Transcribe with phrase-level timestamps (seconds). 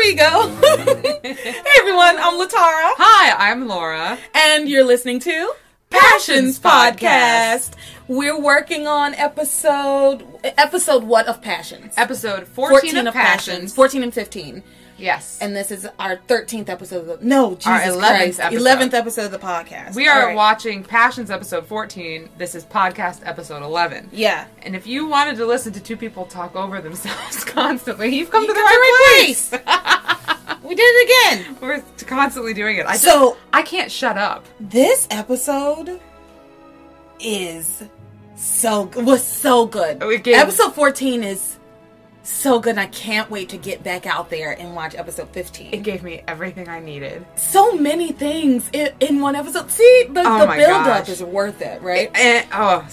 [0.00, 0.48] we go.
[1.22, 4.18] hey everyone, I'm Latara, Hi, I'm Laura.
[4.32, 5.52] and you're listening to
[5.90, 7.72] Passions Podcast.
[8.08, 11.92] We're working on episode episode what of Passions?
[11.98, 13.74] Episode 14, of, Passions.
[13.74, 14.62] 14 and 15.
[15.00, 15.38] Yes.
[15.40, 18.40] And this is our 13th episode of the No, Jesus Our 11th Christ.
[18.40, 18.62] episode.
[18.66, 19.94] 11th episode of the podcast.
[19.94, 20.36] we are right.
[20.36, 22.28] watching Passions episode 14.
[22.38, 24.10] This is podcast episode 11.
[24.12, 24.46] Yeah.
[24.62, 28.42] And if you wanted to listen to two people talk over themselves constantly, you've come
[28.42, 29.50] You to the right place.
[30.62, 31.56] we did it again.
[31.60, 32.86] We're constantly doing it.
[32.86, 34.44] I just, So I can't shut up.
[34.60, 35.98] this episode
[37.18, 37.82] is
[38.36, 40.00] so was so good.
[40.22, 41.56] Gave- episode 14 is
[42.22, 45.72] so good and I can't wait to get back out there and watch episode 15.
[45.72, 47.24] It gave me everything I needed.
[47.36, 49.70] so many things in, in one episode.
[49.70, 52.10] See, the, Oh the my build up is worth it, right?
[52.16, 52.86] And, oh,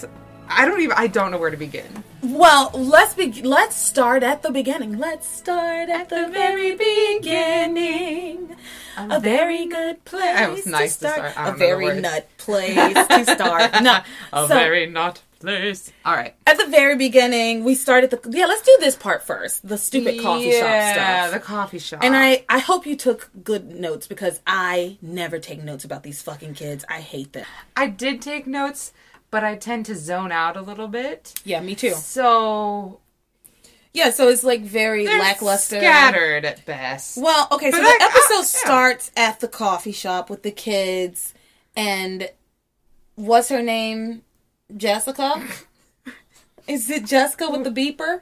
[0.49, 0.95] I don't even.
[0.97, 2.03] I don't know where to begin.
[2.23, 4.97] Well, let's be let's start at the beginning.
[4.97, 8.55] Let's start at the very beginning.
[8.97, 10.23] A very good place.
[10.35, 11.31] That was nice to start.
[11.33, 12.75] A don't know the very nut place
[13.07, 13.71] to start.
[13.83, 13.99] No,
[14.33, 15.91] A so- very not place.
[16.05, 16.35] All right.
[16.45, 18.45] At the very beginning, we started the yeah.
[18.45, 19.67] Let's do this part first.
[19.67, 21.33] The stupid coffee shop Yeah, stuff.
[21.33, 22.03] the coffee shop.
[22.03, 26.21] and I, I hope you took good notes because I never take notes about these
[26.21, 26.83] fucking kids.
[26.89, 27.45] I hate them.
[27.75, 28.93] I did take notes,
[29.31, 31.33] but I tend to zone out a little bit.
[31.43, 31.91] Yeah, me too.
[31.91, 32.99] So
[33.93, 35.79] Yeah, so it's like very they're lackluster.
[35.79, 37.17] scattered at best.
[37.17, 38.43] Well, okay, so But the episode I- yeah.
[38.43, 41.33] starts at the coffee shop with the kids,
[41.75, 42.29] and
[43.15, 44.21] what's her name?
[44.75, 45.43] Jessica.
[46.67, 48.21] Is it Jessica with the beeper?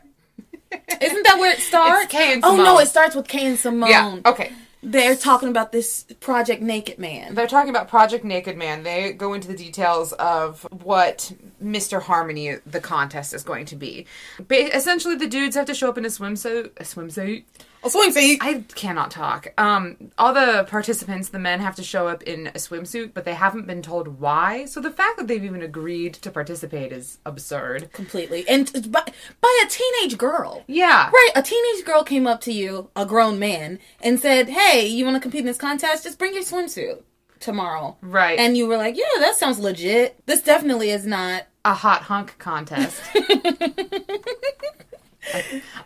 [1.02, 2.12] Isn't that where it starts?
[2.12, 3.90] Kay and Oh no, it starts with Kay and Simone.
[3.90, 4.20] yeah.
[4.26, 4.52] Okay.
[4.84, 7.34] They're talking about this Project Naked Man.
[7.34, 8.84] They're talking about Project Naked Man.
[8.84, 11.32] They go into the details of what
[11.64, 12.00] Mr.
[12.04, 14.06] Harmony, the contest, is going to be.
[14.40, 16.66] Ba- essentially, the dudes have to show up in a swimsuit.
[16.78, 17.46] A swimsuit.
[17.90, 18.40] Swing feet.
[18.42, 19.48] I cannot talk.
[19.58, 23.34] Um, all the participants, the men, have to show up in a swimsuit, but they
[23.34, 24.66] haven't been told why.
[24.66, 27.92] So the fact that they've even agreed to participate is absurd.
[27.94, 29.04] Completely, and by,
[29.42, 30.64] by a teenage girl.
[30.68, 31.10] Yeah.
[31.10, 35.06] Right, a teenage girl came up to you, a grown man, and said, "Hey, you
[35.06, 36.04] want to compete in this contest?
[36.04, 37.04] Just bring your swimsuit
[37.40, 38.40] tomorrow." Right.
[38.40, 40.26] And you were like, "Yeah, that sounds legit.
[40.26, 43.02] This definitely is not." a hot hunk contest.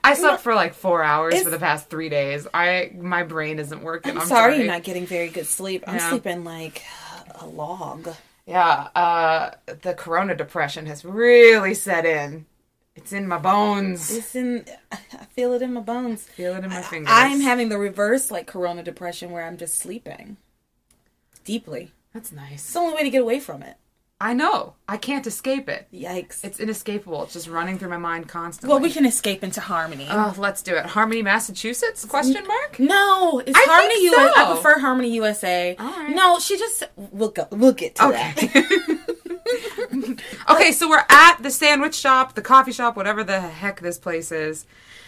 [0.03, 2.47] I slept for like four hours It's- for the past three days.
[2.53, 4.11] I my brain isn't working.
[4.13, 5.83] I'm, I'm sorry, you're not getting very good sleep.
[5.87, 6.09] I'm Yeah.
[6.09, 6.83] sleeping like
[7.35, 8.09] a log.
[8.45, 9.51] Yeah, uh,
[9.83, 12.45] the Corona depression has really set in.
[12.95, 14.11] It's in my bones.
[14.11, 14.65] It's in.
[14.91, 16.23] I feel it in my bones.
[16.23, 17.09] Feel it in my fingers.
[17.13, 20.37] I'm having the reverse, like Corona depression, where I'm just sleeping
[21.45, 21.91] deeply.
[22.13, 22.53] That's nice.
[22.55, 23.77] It's the only way to get away from it.
[24.21, 24.73] I know.
[24.87, 25.87] I can't escape it.
[25.93, 26.43] Yikes.
[26.43, 27.23] It's inescapable.
[27.23, 28.69] It's just running through my mind constantly.
[28.73, 30.07] well, we can escape into harmony.
[30.11, 30.85] Oh, let's do it.
[30.87, 32.03] Harmony, Massachusetts?
[32.03, 32.79] Question mark.
[32.79, 34.41] No, it's I Harmony think USA.
[34.41, 35.75] I prefer Harmony USA.
[35.79, 36.13] Right.
[36.13, 37.47] No, she just we'll go.
[37.51, 38.33] We'll get to Okay.
[38.35, 38.99] that.
[40.49, 44.31] okay, so we're at the sandwich shop, the coffee shop, whatever the heck this place
[44.31, 44.65] is.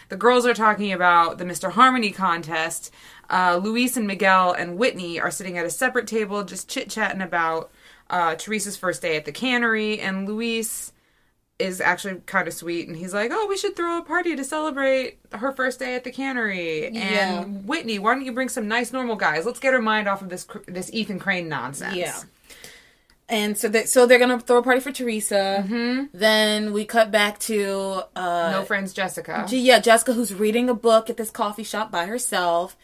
[0.10, 1.72] The girls are talking about the Mr.
[1.72, 2.92] Harmony contest.
[3.30, 7.22] Uh, Luis and Miguel and Whitney are sitting at a separate table, just chit chatting
[7.22, 7.72] about
[8.12, 10.00] uh, Teresa's first day at the cannery.
[10.00, 10.92] And Luis
[11.58, 14.44] is actually kind of sweet, and he's like, "Oh, we should throw a party to
[14.44, 17.44] celebrate her first day at the cannery." And Yeah.
[17.44, 19.46] Whitney, why don't you bring some nice, normal guys?
[19.46, 21.96] Let's get her mind off of this this Ethan Crane nonsense.
[21.96, 22.20] Yeah.
[23.30, 25.64] And so they so they're gonna throw a party for Teresa.
[25.66, 26.06] Mm-hmm.
[26.18, 29.46] Then we cut back to uh, No friends, Jessica.
[29.48, 32.76] G- yeah, Jessica, who's reading a book at this coffee shop by herself,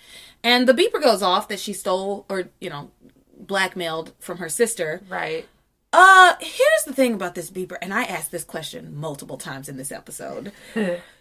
[0.44, 2.92] and the beeper goes off that she stole or you know
[3.40, 5.02] blackmailed from her sister.
[5.10, 5.48] right.
[5.94, 9.78] Uh, here's the thing about this beeper, and I asked this question multiple times in
[9.78, 10.52] this episode.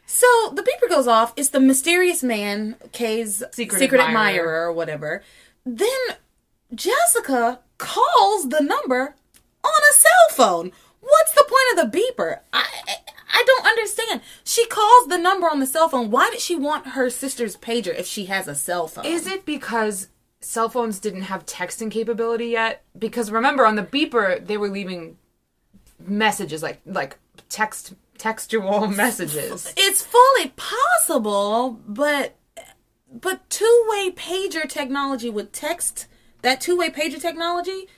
[0.07, 1.33] so the beeper goes off.
[1.37, 4.41] It's the mysterious man, Kay's Secret secret, admirer.
[4.41, 4.67] admirer.
[4.67, 5.23] or whatever.
[5.65, 5.89] Then
[6.75, 9.15] Jessica calls the number
[9.65, 10.73] on a cell phone.
[11.01, 12.41] What's the point of the beeper?
[12.53, 12.97] I I-
[13.39, 14.23] I don't understand.
[14.45, 16.11] She calls the number on the cell phone.
[16.11, 19.05] Why did she want her sister's pager if she has a cell phone?
[19.05, 20.09] Is it because
[20.41, 22.85] cell phones didn't have texting capability yet?
[22.99, 25.19] Because remember, on the beeper, they were leaving
[25.99, 27.19] messages like like
[27.49, 29.73] text textual messages.
[29.77, 32.37] it's fully possible, but
[33.11, 36.07] but two way pager technology with text
[36.43, 37.89] that two way pager technology.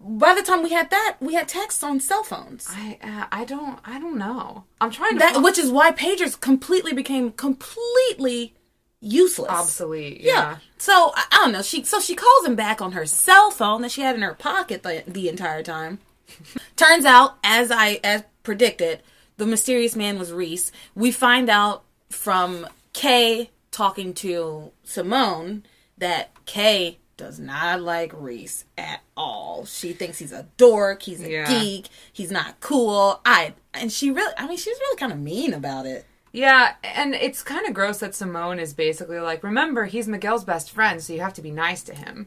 [0.00, 2.68] By the time we had that, we had text on cell phones.
[2.70, 4.64] I uh, I don't I don't know.
[4.80, 8.54] I'm trying to That which is why pagers completely became completely
[9.02, 9.50] useless.
[9.50, 10.20] obsolete.
[10.22, 10.32] Yeah.
[10.32, 10.56] Yeah.
[10.78, 11.60] So I, I don't know.
[11.62, 14.32] She so she calls him back on her cell phone that she had in her
[14.34, 15.98] pocket the, the entire time.
[16.76, 19.02] Turns out, as I as predicted,
[19.36, 20.72] the mysterious man was Reese.
[20.94, 25.64] We find out from Kay talking to Simone
[25.98, 29.64] that Kay does not like Reese at all.
[29.66, 31.48] She thinks he's a dork, he's a Yeah.
[31.48, 33.20] geek, he's not cool.
[33.24, 36.04] I and she really I mean she's really kind of mean about it.
[36.32, 40.70] Yeah, and it's kind of gross that Simone is basically like, remember, he's Miguel's best
[40.70, 42.26] friend, so you have to be nice to him.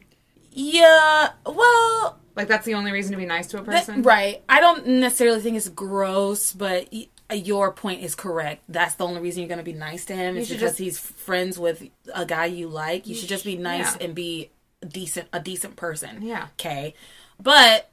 [0.52, 4.02] Yeah, well, Like, that's the only reason to be nice to a that- person?
[4.02, 4.42] right.
[4.48, 8.62] I don't necessarily think it's gross, but y- uh, your point is correct.
[8.68, 10.78] That's the only reason you're going to be nice to him is should because just-
[10.78, 11.82] he's friends with
[12.14, 13.06] a guy you like.
[13.06, 14.04] You should just be nice yeah.
[14.06, 14.50] and be
[14.86, 16.22] decent a decent person.
[16.22, 16.46] Yeah.
[16.58, 16.94] Okay.
[17.42, 17.90] But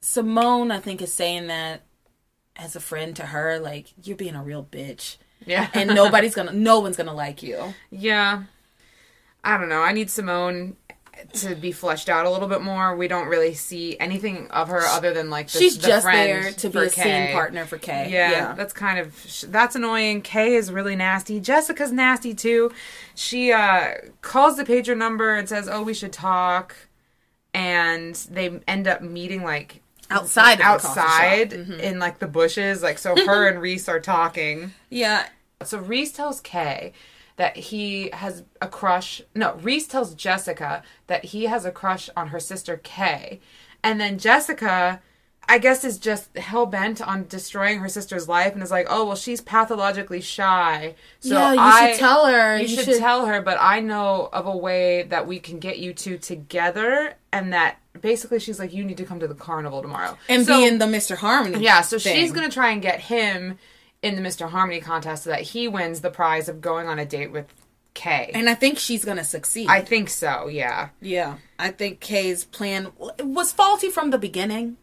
[0.00, 1.82] Simone I think is saying that
[2.56, 5.16] as a friend to her like you're being a real bitch.
[5.46, 5.68] Yeah.
[5.74, 7.74] And nobody's to no one's to like you.
[7.90, 8.44] Yeah.
[9.42, 9.82] I don't know.
[9.82, 10.76] I need Simone
[11.32, 12.96] to be fleshed out a little bit more.
[12.96, 16.44] We don't really see anything of her other than like the, She's the just friend
[16.44, 18.10] there to be a scene partner for Kay.
[18.10, 20.22] Yeah, that's kind of that's annoying.
[20.22, 21.40] Kay is really nasty.
[21.40, 22.72] Jessica's nasty too.
[23.14, 26.74] She uh calls the pager number and says, "Oh, we should talk,"
[27.52, 30.96] and they end up meeting like outside of the shop.
[30.96, 31.80] outside Mm-hmm.
[31.80, 32.82] in like the bushes.
[32.82, 34.72] Like so, her and Reese are talking.
[34.90, 35.26] Yeah.
[35.62, 36.92] So Reese tells Kay
[37.36, 39.22] that he has a crush.
[39.34, 43.40] No, Reese tells Jessica that he has a crush on her sister Kay.
[43.82, 45.00] And then Jessica,
[45.48, 49.04] I guess, is just hell bent on destroying her sister's life and is like, oh,
[49.06, 50.94] well, she's pathologically shy.
[51.20, 52.56] So yeah, you I, should tell her.
[52.56, 55.92] You, should, tell her, but I know of a way that we can get you
[55.92, 57.14] two together.
[57.32, 60.16] And that basically she's like, you need to come to the carnival tomorrow.
[60.28, 61.16] and So- be in the Mr.
[61.16, 61.62] Harmony.
[61.62, 62.16] yeah, so thing.
[62.16, 63.58] she's gonna try and get him
[64.02, 64.48] in the Mr.
[64.50, 67.46] Harmony contest so that he wins the prize of going on a date with
[67.94, 68.32] Kay.
[68.34, 69.68] And I think she's gonna succeed.
[69.68, 70.88] I think so, yeah.
[71.00, 72.88] yeah, I think Kay's plan
[73.20, 74.76] was faulty from the beginning.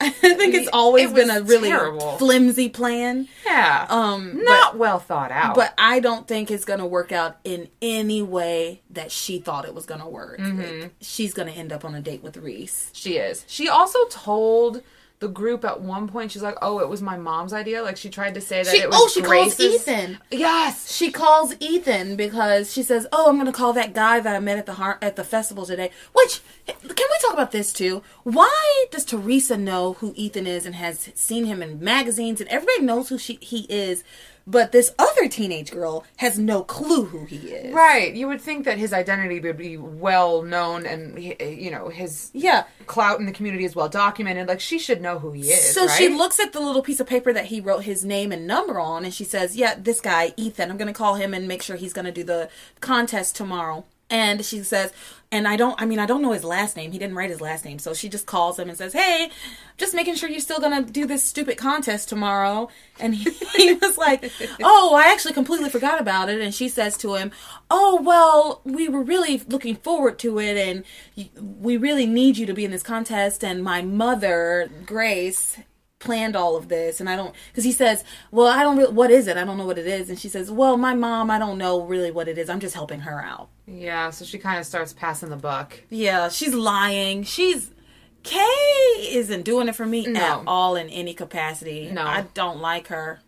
[0.00, 2.18] I think it's always It been a really terrible.
[2.18, 3.28] flimsy plan.
[3.46, 3.86] Yeah.
[3.88, 5.54] Um, Not well thought out.
[5.54, 9.74] but I don't think it's gonna work out in any way that she thought it
[9.74, 10.38] was gonna work.
[10.38, 10.80] Mm-hmm.
[10.82, 12.90] Like, she's gonna end up on a date with Reese.
[12.92, 13.44] she is.
[13.46, 14.82] She also told
[15.18, 17.82] the group at one point, she's like, oh, it was my mom's idea.
[17.82, 20.18] Like, she tried to say that She, it was oh, she calls Ethan.
[20.30, 20.94] Yes.
[20.94, 24.40] She calls Ethan because she says, "Oh, I'm going to call that guy that I
[24.40, 28.02] met at the har- at the festival today." Which can we talk about this too?
[28.24, 32.82] Why does Teresa know who Ethan is and has seen him in magazines and everybody
[32.82, 34.04] knows who she he is,
[34.46, 37.74] but this other teenage girl has no clue who he is?
[37.74, 38.14] Right.
[38.14, 42.64] You would think that his identity would be well known and, you know, his Yeah.
[42.86, 44.48] clout in the community is well documented.
[44.48, 45.74] Like, she should know who he is.
[45.74, 48.46] So she looks at the little piece of paper that he wrote his name and
[48.46, 50.70] number on, and she says, "Yeah, this guy Ethan.
[50.70, 52.48] I'm going to call him and make sure he's going to do the
[52.80, 54.92] contest tomorrow." And she says,
[55.32, 55.80] "And I don't.
[55.80, 56.92] I mean, I don't know his last name.
[56.92, 57.80] He didn't write his last name.
[57.80, 59.30] So she just calls him and says, "Hey,
[59.76, 62.68] just making sure you're still going to do this stupid contest tomorrow."
[63.00, 64.30] And he, he was like,
[64.62, 67.32] "Oh, I actually completely forgot about it." And she says to him,
[67.68, 70.84] "Oh, well, we were really looking forward to it, and
[71.60, 75.58] we really need you to be in this contest." And my mother, Grace,
[75.98, 79.10] planned all of this and i don't because he says well i don't really what
[79.10, 81.38] is it i don't know what it is and she says well my mom i
[81.38, 84.58] don't know really what it is i'm just helping her out Yeah, so she kind
[84.60, 85.78] of starts passing the buck.
[85.90, 87.70] yeah she's lying she's
[88.22, 90.20] kay isn't doing it for me No.
[90.20, 92.02] at all in any capacity No.
[92.02, 93.20] i don't like her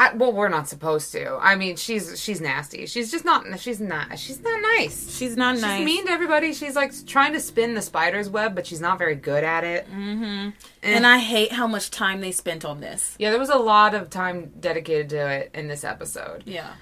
[0.00, 1.36] I, well, we're not supposed to.
[1.40, 2.86] I mean, she's she's nasty.
[2.86, 3.58] She's just not.
[3.58, 4.16] She's not.
[4.16, 5.12] She's not nice.
[5.16, 6.52] she's not She's nice mean to everybody.
[6.54, 9.90] She's like trying to spin the spider's web, but she's not very good at it.
[9.90, 10.50] Mm-hmm.
[10.84, 13.92] And i hate how much time they spent on this Yeah, there was a lot
[13.96, 16.44] of time dedicated to it in this episode.
[16.46, 16.74] yeah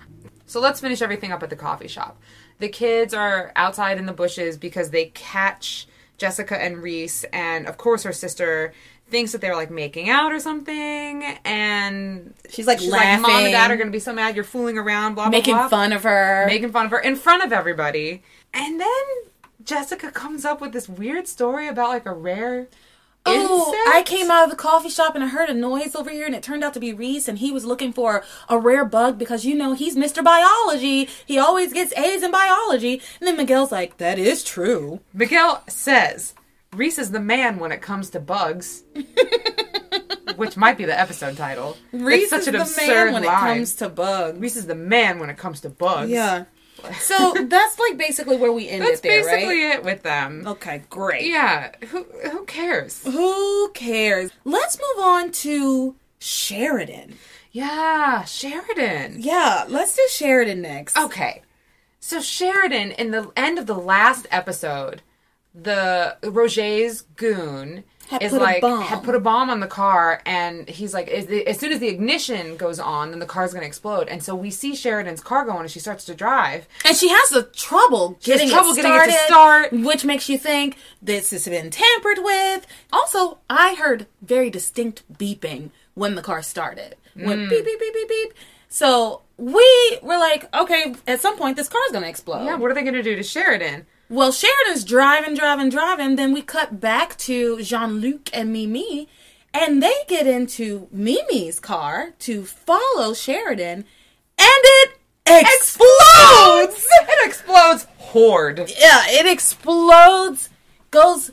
[0.45, 2.21] So let's finish everything up at the coffee shop.
[2.59, 5.87] The kids are outside in the bushes because they catch
[6.19, 8.73] Jessica and Reese, and of course her sister
[9.09, 13.45] thinks that they're like making out or something, and she's like she's laughing like, "Mom
[13.45, 14.35] and Dad are going to be so mad.
[14.35, 15.69] You're fooling around." Blah blah making blah.
[15.69, 18.23] fun of her making fun of her in front of everybody.
[18.55, 19.05] And then
[19.63, 22.69] Jessica comes up with this weird story about like a rare
[23.27, 23.97] Oh, insect.
[23.97, 26.35] I came out of the coffee shop and I heard a noise over here, and
[26.35, 29.45] it turned out to be Reese, and he was looking for a rare bug because
[29.45, 30.23] you know he's Mr.
[30.23, 31.09] Biology.
[31.27, 33.03] He always gets A's in biology.
[33.21, 36.35] And then Miguel's like, "That is true." Miguel says
[36.73, 38.85] Reese is the man when it comes to bugs,
[40.37, 41.77] which might be the episode title.
[41.93, 43.53] Reese is an the man when line.
[43.53, 44.39] it comes to bugs.
[44.39, 46.11] Reese is the man when it comes to bugs.
[46.11, 46.45] Yeah.
[46.99, 49.77] So that's like basically where we end that's it there, basically right?
[49.77, 50.45] it with them.
[50.47, 51.27] Okay, great.
[51.27, 53.03] Yeah, who who cares?
[53.05, 54.31] Who cares?
[54.45, 57.19] Let's move on to Sheridan.
[57.53, 59.17] Yeah, Sheridan.
[59.21, 60.97] Yeah, let's do Sheridan next.
[60.97, 61.43] Okay.
[62.01, 65.03] So Sheridan in the end of the last episode
[65.57, 68.83] the Roger's goon Had is put a like bomb.
[68.83, 71.81] had put a bomb on the car, and he's like, as, the, as soon as
[71.81, 74.09] the ignition goes on, then the car's gonna explode.
[74.09, 76.69] And so we see Sheridan's car going, and she starts to drive.
[76.85, 79.73] And she has the trouble getting, trouble it, getting it to start.
[79.73, 82.67] which makes you think this has been tampered with.
[82.93, 86.97] Also, I heard very distinct beeping when the car started.
[87.17, 87.51] Went Mm.
[87.51, 88.35] beep beep beep beep beep.
[88.69, 92.45] So we were like, okay, at some point this car's gonna explode.
[92.45, 93.87] Yeah, what are they gonna do to Sheridan?
[94.09, 96.15] Well, Sheridan's driving, driving, driving.
[96.15, 99.09] Then we cut back to Jean Luc and Mimi,
[99.53, 103.85] and they get into Mimi's car to follow Sheridan,
[104.39, 106.87] and it explodes!
[107.01, 107.87] It explodes.
[107.99, 108.73] Horde.
[108.79, 110.51] Yeah, it explodes,
[110.93, 111.33] goes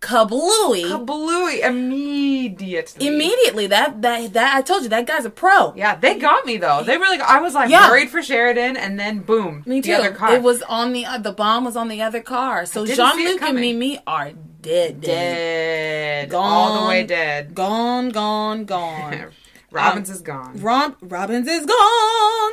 [0.00, 0.84] kablooey.
[0.84, 3.06] Kablooey immediately.
[3.06, 5.74] Immediately, that that that I told you that guy's a pro.
[5.74, 6.82] Yeah, they got me though.
[6.82, 7.20] They really.
[7.20, 7.90] I was like Yeah.
[7.90, 9.92] worried for Sheridan, and then boom, Me too.
[9.92, 10.34] the other car.
[10.34, 12.64] It was on the uh, the bomb was on the other car.
[12.66, 13.58] So Jean-Luc and.
[13.58, 16.44] Mimi are dead, dead, dead, Gone.
[16.44, 17.54] all the way dead.
[17.54, 19.26] gone, gone, gone.
[19.70, 20.60] Robbins Um, is gone.
[20.60, 22.52] Rob Robbins is gone.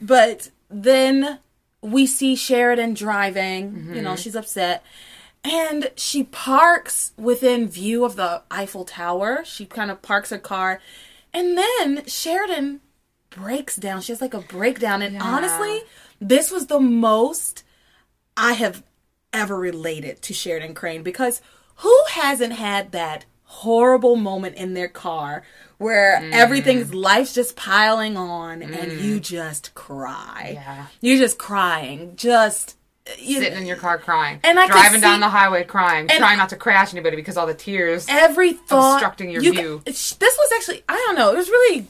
[0.00, 1.38] But then
[1.80, 3.92] we see Sheridan driving.
[3.94, 4.82] You know, she's upset.
[5.48, 9.44] And she parks within view of the Eiffel Tower.
[9.44, 10.80] She kind of parks her car.
[11.32, 12.80] And then Sheridan
[13.30, 14.00] breaks down.
[14.00, 15.02] She has like a breakdown.
[15.02, 15.82] And honestly,
[16.20, 17.62] this was the most
[18.36, 18.82] I have
[19.32, 21.40] ever related to Sheridan Crane because
[21.76, 25.44] who hasn't had that horrible moment in their car
[25.78, 26.32] where Mm.
[26.32, 30.52] everything's life's just piling on and you just cry.
[30.54, 30.86] Yeah.
[31.00, 32.16] You're just crying.
[32.16, 32.76] Just
[33.18, 36.38] you Sitting in your car crying, And I driving down see- the highway crying, trying
[36.38, 38.06] not to crash anybody because all the tears.
[38.08, 39.82] every thought Obstructing your you view.
[39.84, 41.32] this was actually I don't know.
[41.32, 41.86] It was really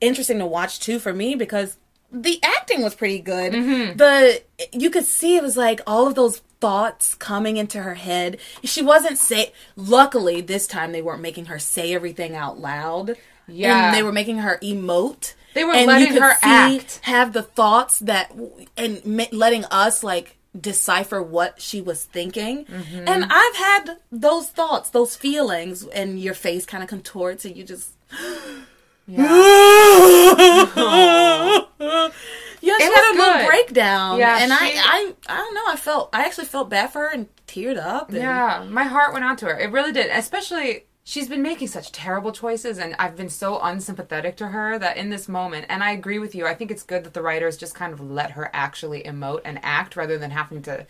[0.00, 1.76] interesting to watch too for me because
[2.10, 3.52] the acting was pretty good.
[3.52, 3.96] Mm-hmm.
[3.96, 4.42] The
[4.72, 8.38] you could see it was like all of those thoughts coming into her head.
[8.62, 9.52] She wasn't say.
[9.76, 13.16] Luckily, this time they weren't making her say everything out loud.
[13.48, 13.86] Yeah.
[13.86, 15.34] and they were making her emote.
[15.54, 17.00] They were and letting you could her see, act.
[17.02, 18.32] have the thoughts that,
[18.76, 22.64] and ma- letting us like decipher what she was thinking.
[22.66, 23.08] Mm-hmm.
[23.08, 27.64] And I've had those thoughts, those feelings, and your face kind of contorts, and you
[27.64, 27.92] just.
[29.08, 29.26] Yeah,
[32.70, 34.18] she It had a was little breakdown.
[34.20, 35.64] Yeah, and I, I, I don't know.
[35.66, 38.10] I felt, I actually felt bad for her and teared up.
[38.10, 39.58] And Yeah, my heart went out to her.
[39.58, 40.08] It really did.
[40.10, 44.96] Especially, she's been making such terrible choices, and I've been so unsympathetic to her that
[44.96, 47.56] in this moment, and I agree with you, I think it's good that the writers
[47.56, 50.86] just kind of let her actually emote and act rather than having to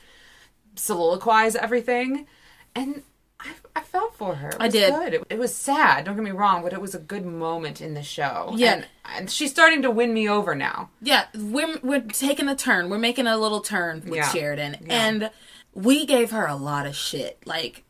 [0.77, 2.27] soliloquize everything.
[2.75, 3.03] And
[3.41, 4.51] I, I felt for her.
[4.51, 4.95] It I did.
[4.95, 5.15] Good.
[5.15, 6.05] It, it was sad.
[6.05, 8.53] Don't get me wrong, but it was a good moment in the show.
[8.57, 8.75] Yeah.
[8.75, 10.91] and, and she's starting to win me over now.
[11.01, 12.89] Yeah, we're we're taking a turn.
[12.89, 14.29] We're making a little turn with Yeah.
[14.29, 15.07] Sheridan, Yeah.
[15.07, 15.31] and
[15.75, 17.39] we gave her a lot of shit.
[17.47, 17.85] Like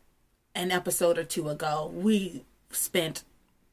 [0.54, 3.25] an episode or two ago, we spent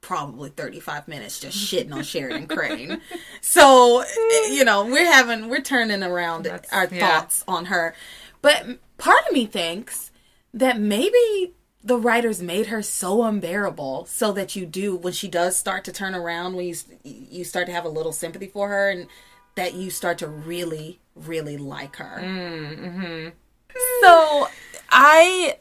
[0.01, 3.01] probably 35 minutes just shitting on Sheridan Crane.
[3.41, 4.03] So,
[4.49, 7.19] you know, we're having we're turning around That's- our yeah.
[7.19, 7.93] thoughts on her.
[8.41, 10.11] But part of me thinks
[10.53, 15.55] that maybe the writers made her so unbearable so that you do when she does
[15.57, 18.89] start to turn around when you you start to have a little sympathy for her
[18.89, 19.07] and
[19.55, 23.29] that you start to really really like her Mm-hmm.
[24.01, 24.47] so
[24.89, 25.57] i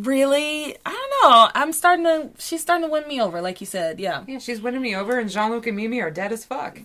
[0.00, 3.66] really i don't know i'm starting to she's starting to win me over like you
[3.66, 6.44] said yeah Yeah, she's winning me over, and Jean Luc and Mimi are dead as
[6.44, 6.78] fuck.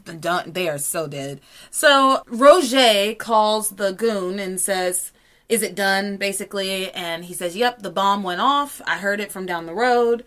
[0.53, 1.39] They are so dead.
[1.71, 5.11] So Roger calls the goon and says,
[5.47, 8.81] "Is it done?" Basically, and he says, "Yep, the bomb went off.
[8.85, 10.23] I heard it from down the road."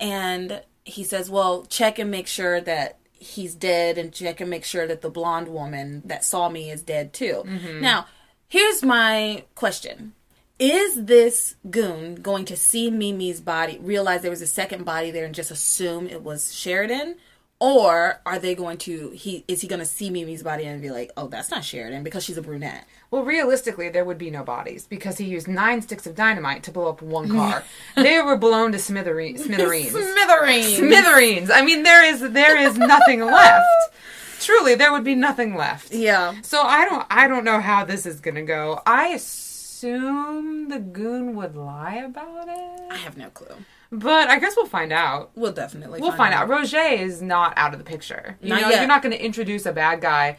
[0.00, 4.64] And he says, "Well, check and make sure that he's dead, and check and make
[4.64, 7.80] sure that the blonde woman that saw me is dead too." Mm-hmm.
[7.80, 8.06] Now,
[8.48, 10.14] here's my question.
[10.58, 15.24] Is this goon going to see Mimi's body, realize there was a second body there,
[15.24, 17.16] and just assume it was Sheridan?
[17.60, 20.90] Or are they going to he is he going to see Mimi's body and be
[20.90, 24.42] like, "Oh, that's not Sheridan because she's a brunette." Well, realistically, there would be no
[24.42, 27.62] bodies because he used nine sticks of dynamite to blow up one car.
[27.96, 29.92] they were blown to smithere- smithereens.
[29.92, 30.76] Smithereens.
[30.76, 31.50] smithereens.
[31.50, 33.64] I mean, there is there is nothing left.
[34.40, 35.92] Truly, there would be nothing left.
[35.94, 36.34] Yeah.
[36.42, 38.82] So I don't I don't know how this is gonna go.
[38.84, 39.16] I
[39.88, 42.92] assume the goon would lie about it.
[42.92, 43.54] I have no clue.
[43.92, 45.30] but I guess we'll find out.
[45.34, 46.48] We'll definitely We'll find out.
[46.48, 48.36] Roger is not out of the picture.
[48.40, 48.78] You Not know, yet.
[48.80, 50.38] you're not going to introduce a bad guy,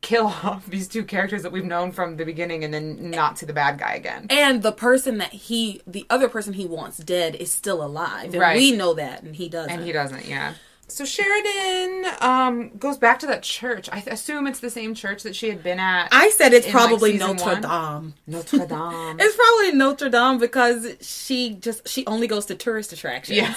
[0.00, 3.46] kill off these two characters that we've known from the beginning, and then not see
[3.46, 4.26] the bad guy again.
[4.30, 8.40] And the person that he, the other person he wants dead, is still alive, and
[8.40, 8.56] Right.
[8.56, 9.70] we know that, and he doesn't.
[9.72, 10.26] And he doesn't.
[10.26, 10.54] Yeah.
[10.86, 13.88] So Sheridan um, goes back to that church.
[13.90, 16.08] I th- assume it's the same church that she had been at.
[16.12, 17.62] I said it's in, probably season Notre one.
[17.62, 18.14] Dame.
[18.26, 19.16] Notre Dame.
[19.20, 23.38] It's probably Notre Dame because she just she only goes to tourist attractions.
[23.38, 23.54] yeah.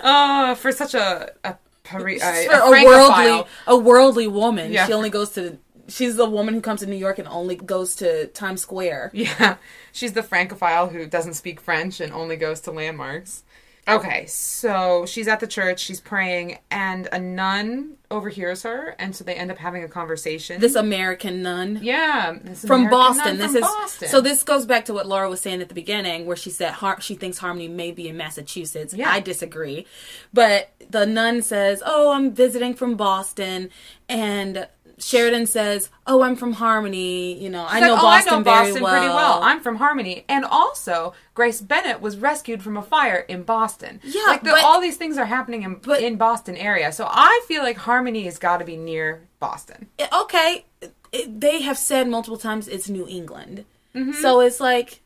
[0.00, 4.72] uh, for such a a, Pari- a, a a worldly a worldly woman.
[4.72, 4.86] Yeah.
[4.86, 7.94] She only goes to she's the woman who comes to New York and only goes
[7.96, 9.10] to Times Square.
[9.14, 9.56] Yeah,
[9.92, 13.42] she's the francophile who doesn't speak French and only goes to landmarks.
[13.86, 19.24] Okay, so she's at the church, she's praying, and a nun overhears her, and so
[19.24, 20.58] they end up having a conversation.
[20.60, 21.80] This American nun.
[21.82, 23.24] yeah, this From American Boston.
[23.26, 24.08] nun This from is Boston.
[24.08, 24.20] so.
[24.22, 27.00] This goes back to what Laura was saying at the beginning, where she said Har-
[27.02, 28.94] she thinks Harmony may be in Massachusetts.
[28.94, 29.10] Yeah.
[29.10, 29.86] I disagree,
[30.32, 33.68] but the nun says, "Oh, I'm visiting from Boston,"
[34.08, 34.66] and
[34.98, 37.34] Sheridan says, "Oh, I'm from Harmony.
[37.42, 38.92] You know, I She's know like, Boston, oh, I know very Boston well.
[38.92, 39.42] pretty well.
[39.42, 44.00] I'm from Harmony, and also Grace Bennett was rescued from a fire in Boston.
[44.04, 46.92] Yeah, like the, but- all these things are happening in but- in Boston area.
[46.92, 49.88] So I feel like Harmony has got to be near Boston.
[49.98, 50.64] Eh, okay,
[51.12, 54.12] it, they have said multiple times it's New England, Mm-hmm.
[54.20, 55.00] so it's like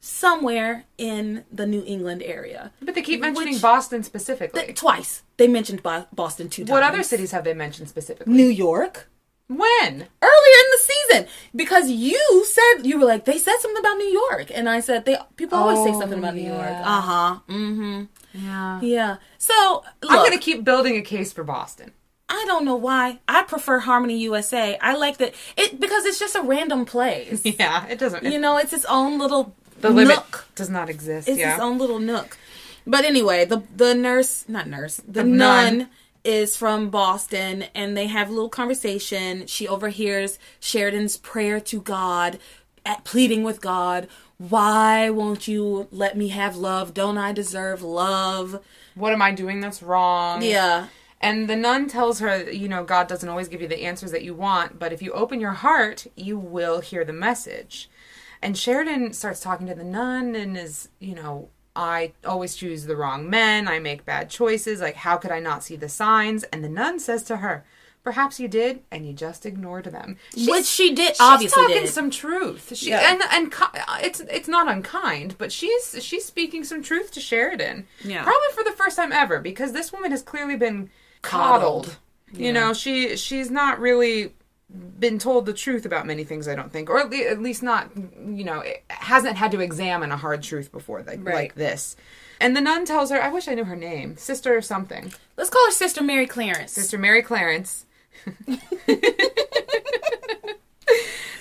[0.00, 2.72] somewhere in the New England area.
[2.82, 4.72] But they keep mentioning Which- Boston specifically.
[4.74, 6.70] Twice they mentioned Bo- Boston two times.
[6.70, 8.32] what other cities have they mentioned specifically?
[8.32, 9.08] New York.
[9.48, 10.06] When?
[10.22, 14.08] earlier in the season because you said you were like they said something about New
[14.08, 16.66] York and I said they people always say Oh, something about New York.
[16.66, 17.38] Uh huh.
[17.48, 18.04] Mm-hmm.
[18.46, 18.80] Yeah.
[18.80, 19.16] Yeah.
[19.38, 21.92] So look, I'm gonna keep building a case for Boston.
[22.28, 24.78] I don't know why I prefer Harmony USA.
[24.80, 27.42] I like that it because it's just a random place.
[27.44, 28.24] Yeah, it doesn't.
[28.24, 30.46] you know, it's its own little the nook.
[30.54, 31.28] does not exist.
[31.28, 31.52] It's yeah.
[31.54, 32.38] its own little nook.
[32.86, 35.78] But anyway, the the nurse, not nurse, the, The nun.
[35.78, 35.88] nun.
[36.24, 39.46] Is from Boston and they have a little conversation.
[39.46, 42.38] She overhears Sheridan's prayer to God,
[42.86, 46.92] at pleading with God, "Why won't you let me have love?
[46.92, 48.60] Don't I deserve love?"
[48.94, 50.42] what am I doing that's wrong?
[50.42, 50.88] Yeah.
[51.20, 54.22] And the nun tells her, you know, God doesn't always give you the answers that
[54.22, 57.88] you want, but if you open your heart, you will hear the message.
[58.42, 62.96] And Sheridan starts talking to the nun and is, you know, I always choose the
[62.96, 63.66] wrong men.
[63.68, 64.80] I make bad choices.
[64.80, 66.44] Like, how could I not see the signs?
[66.44, 67.64] And the nun says to her,
[68.04, 70.18] Perhaps you did, and you just ignored them.
[70.34, 71.88] She's- Which she did she's obviously talking did.
[71.90, 72.76] some truth.
[72.76, 73.10] She, Yeah.
[73.12, 73.54] and and
[74.04, 77.86] it's it's not unkind, but she's she's speaking some truth to Sheridan.
[78.04, 78.22] Yeah.
[78.22, 80.90] probably for the first time ever, because this woman has clearly been
[81.22, 81.84] coddled.
[81.86, 81.98] Coddled.
[82.38, 84.34] You know, she she's not really
[84.70, 86.48] been told the truth about many things.
[86.48, 89.60] I don't think, or at, le- at least not, you know, it hasn't had to
[89.60, 91.34] examine a hard truth before, like Right.
[91.34, 91.96] like this.
[92.40, 95.50] And the nun tells her, I wish I knew her name, sister or something, Let's
[95.50, 96.72] call her Sister Mary Clarence.
[96.72, 97.86] Sister Mary Clarence.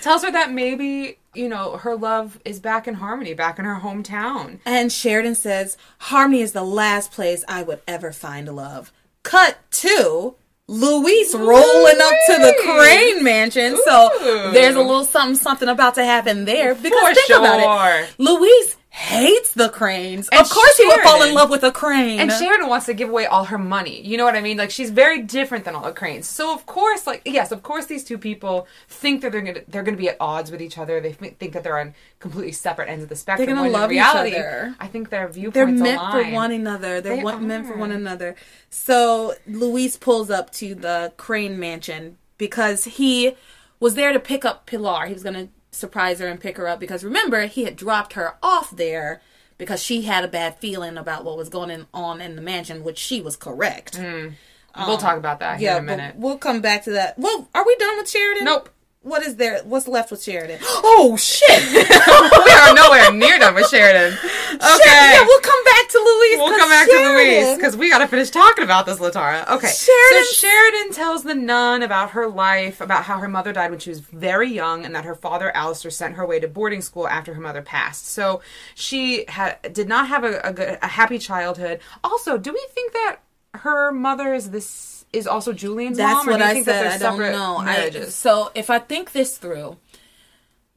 [0.01, 3.79] tells her that maybe you know her love is back in harmony back in her
[3.81, 8.91] hometown And Sheridan says, Harmony is the last place I would ever find love.
[9.23, 10.35] Cut to
[10.67, 13.77] Luis rolling up to the Crane mansion.
[13.85, 16.73] So there's a little something something about to happen there.
[16.73, 18.09] Because For think about it.
[18.17, 20.29] Luis hates the cranes.
[20.31, 22.19] And of course he would fall in love with a crane.
[22.19, 23.99] and Sheridan wants to give away all her money.
[24.01, 24.55] You know what I mean?
[24.57, 26.27] Like she's very different than all the cranes.
[26.27, 29.81] So of course, like yes, of course, these two people think that they're gonna they're
[29.81, 31.01] gonna be at odds with each other.
[31.01, 33.47] They think that they're on completely separate ends of the spectrum.
[33.47, 34.75] They're gonna love each reality, other.
[34.79, 36.25] I think their viewpoints They're meant align.
[36.25, 37.01] for one another.
[37.01, 38.35] They're They one, meant for one another.
[38.69, 43.35] So Luis pulls up to the Crane mansion because he
[43.79, 45.07] was there to pick up Pilar.
[45.07, 48.13] He was going to surprise her and pick her up because remember, he had dropped
[48.13, 49.21] her off there
[49.57, 52.97] because she had a bad feeling about what was going on in the mansion, which
[52.97, 53.95] she was correct.
[53.97, 54.29] Hmm.
[54.75, 56.15] we'll talk about that here Yeah, in a minute.
[56.15, 57.17] we'll come back to that.
[57.19, 58.45] Well, are we done with Sheridan?
[58.45, 58.69] Nope.
[59.03, 59.61] What is there?
[59.63, 60.59] What's left with Sheridan?
[60.85, 61.71] Oh shit!
[61.73, 64.13] we are nowhere near done with Sheridan.
[64.13, 64.21] Okay.
[64.21, 66.37] Shit, yeah, we'll come back to Luis.
[66.37, 69.47] We'll come back to Luis because we got to finish talking about this, Latara.
[69.49, 69.67] Okay.
[69.67, 73.79] Sheridan- So Sheridan tells the nun about her life, about how her mother died when
[73.79, 77.07] she was very young, and that her father Alistair sent her away to boarding school
[77.07, 78.07] after her mother passed.
[78.07, 78.41] So
[78.75, 81.79] she had did not have a, a, good, a happy childhood.
[82.03, 83.17] Also, do we think that
[83.55, 84.67] her mother is this
[85.13, 86.29] is also Julian's That's mom?
[86.29, 86.83] or what I think that said.
[87.01, 87.57] they're I don't separate know.
[88.05, 89.77] I, so if I think this through,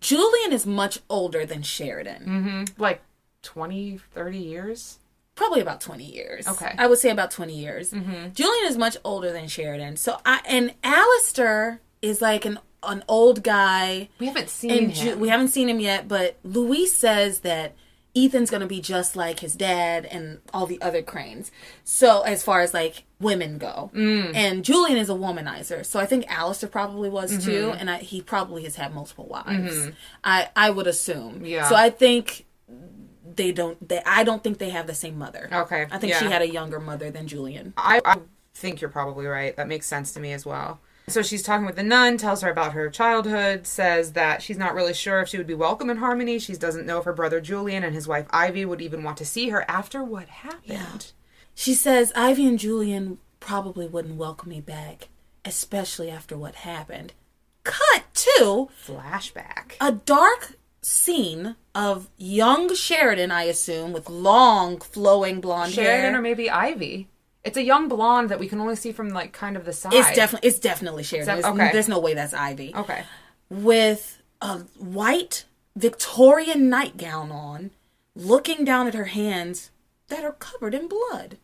[0.01, 2.25] Julian is much older than Sheridan.
[2.27, 2.81] Mm-hmm.
[2.83, 3.03] like
[3.43, 4.99] 20, 30 years.
[5.35, 6.49] Probably about 20 years.
[6.49, 6.75] Okay.
[6.79, 7.93] I would say about 20 years.
[7.93, 8.33] Mm-hmm.
[8.33, 9.97] Julian is much older than Sheridan.
[9.97, 14.09] So I and Alistair is like an an old guy.
[14.19, 15.15] We haven't seen And him.
[15.15, 17.75] Ju- we haven't seen him yet, but Luis says that
[18.17, 21.53] Ethan's gonna be just like his dad and all the other cranes.
[21.85, 24.35] So as far as like women go, Mm.
[24.35, 27.45] and Julian is a womanizer, so I think Alistair probably was Mm-hmm.
[27.45, 29.91] too, and I, he probably has had multiple wives.
[30.25, 31.45] I I would assume.
[31.45, 31.69] Yeah.
[31.69, 32.47] So I think
[33.35, 33.87] they don't.
[33.87, 35.49] They, I don't think they have the same mother.
[35.53, 37.75] Okay, I think she had a younger mother than Julian.
[37.77, 38.17] I, I
[38.55, 39.55] think you're probably right.
[39.57, 40.81] That makes sense to me as well.
[41.09, 44.75] So she's talking with the nun, tells her about her childhood, says that she's not
[44.75, 46.41] really sure if she would be welcome in Harmony.
[46.41, 49.25] She doesn't know if her brother Julian and his wife Ivy would even want to
[49.25, 51.13] see her after what happened.
[51.55, 55.07] She says Ivy and Julian probably wouldn't welcome me back,
[55.45, 57.13] especially after what happened.
[57.63, 59.75] Cut to Flashback.
[59.81, 66.01] a dark scene of young Sheridan, I assume, with long flowing blonde Sheridan hair.
[66.01, 67.09] Sheridan or maybe Ivy.
[67.47, 69.95] It's a young blonde that we can only see from like kind of the side.
[69.95, 71.37] it's definitely it's definitely Sheridan.
[71.37, 71.73] that- There's- okay.
[71.73, 72.75] There's no way that's Ivy.
[72.75, 73.05] okay.
[73.49, 75.45] with a white
[75.77, 77.71] Victorian nightgown on,
[78.15, 79.71] looking down at her hands
[80.09, 81.39] that are covered in blood.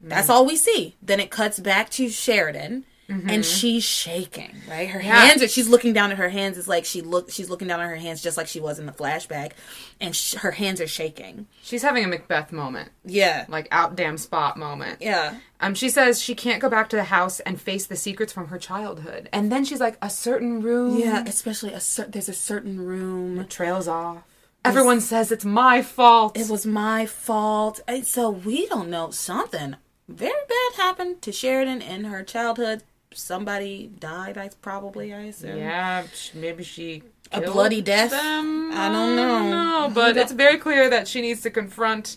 [0.00, 0.30] That's mm.
[0.30, 0.94] all we see.
[1.02, 2.84] Then it cuts back to Sheridan.
[3.10, 4.86] And she's shaking, right?
[4.88, 5.24] Her Yeah.
[5.26, 5.48] hands are.
[5.48, 6.58] She's looking down at her hands.
[6.58, 7.30] It's like she look.
[7.30, 9.52] She's looking down at her hands just like she was in the flashback,
[9.98, 11.46] and sh- her hands are shaking.
[11.62, 14.98] She's having a Macbeth moment, Yeah, like out damn spot moment.
[15.00, 15.36] yeah.
[15.58, 18.48] Um, she says she can't go back to the house and face the secrets from
[18.48, 20.98] her childhood, and then she's like, a certain room.
[20.98, 23.46] Yeah, especially a cer- there's a certain room.
[23.48, 24.18] trails off.
[24.66, 26.36] Everyone says it's my fault.
[26.36, 27.80] It was my fault.
[27.88, 29.76] And so we don't know something
[30.08, 32.82] very bad happened to Sheridan in her childhood.
[33.18, 35.58] Somebody died, I probably I assume.
[35.58, 36.04] yeah,
[36.34, 37.02] maybe she
[37.32, 38.10] A bloody death?
[38.10, 38.70] Them.
[38.72, 39.50] I don't know.
[39.50, 42.16] No, but it's very clear that she needs to confront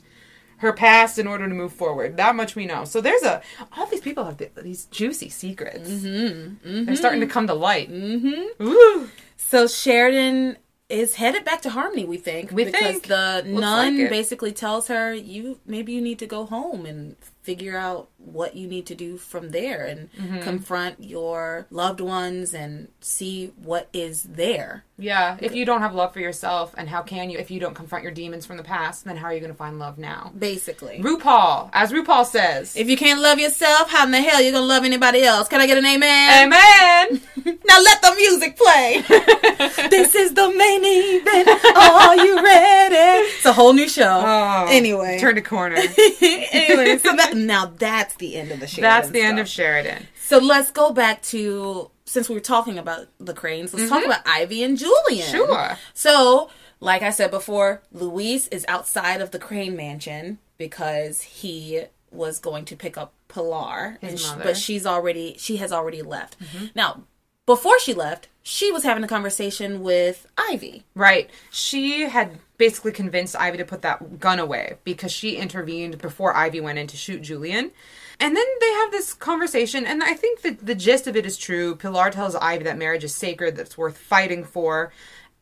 [0.57, 2.17] her past in order to move forward.
[2.17, 2.85] That much we know.
[2.85, 3.41] So there's a
[3.75, 5.89] all these people have these juicy secrets.
[5.89, 6.85] Mm-hmm.
[6.85, 7.91] They're starting to come to light.
[7.91, 9.05] Mm-hmm.
[9.37, 12.51] So Sheridan is headed back to Harmony, we think.
[12.51, 13.07] We because think.
[13.07, 17.15] the Looks nun like basically tells her you maybe you need to go home and
[17.43, 20.41] figure out what you need to do from there and Mm-hmm.
[20.41, 24.83] confront your loved ones and see what is there.
[24.99, 27.73] Yeah, if you don't have love for yourself, and how can you if you don't
[27.73, 29.03] confront your demons from the past?
[29.05, 30.31] Then how are you going to find love now?
[30.37, 30.99] Basically.
[30.99, 32.75] RuPaul, as RuPaul says.
[32.75, 35.47] If you can't love yourself, how in the hell are you gonna love anybody else?
[35.47, 36.53] Can I get an amen?
[36.53, 37.21] Amen.
[37.65, 39.01] Now let the music play.
[39.89, 41.47] this is the main event.
[41.77, 42.95] Are you ready?
[43.29, 44.21] It's a whole new show.
[44.23, 45.75] Oh, anyway, turned a corner.
[46.21, 49.47] anyway, so that now that's the end of the Sheridan That's the end of.
[49.47, 50.07] Sheridan.
[50.25, 53.73] So let's go back to since we were talking about the cranes.
[53.73, 55.27] Let's talk about Ivy and Julian.
[55.27, 55.31] Mm-hmm.
[55.31, 55.77] Sure.
[55.93, 56.49] So,
[56.79, 62.65] like I said before, Luis is outside of the Crane Mansion because he was going
[62.65, 64.41] to pick up Pilar, and sh- Mm-hmm.
[64.43, 66.35] but she's already she has already left.
[66.75, 67.03] Now,
[67.45, 70.83] before she left, she was having a conversation with Ivy.
[70.95, 71.29] Right.
[71.51, 76.59] She had basically convinced Ivy to put that gun away because she intervened before Ivy
[76.59, 77.71] went in to shoot Julian.
[78.19, 81.37] And then they have this conversation, and I think that the gist of it is
[81.37, 81.75] true.
[81.75, 84.93] Pilar tells Ivy that marriage is sacred, that's worth fighting for.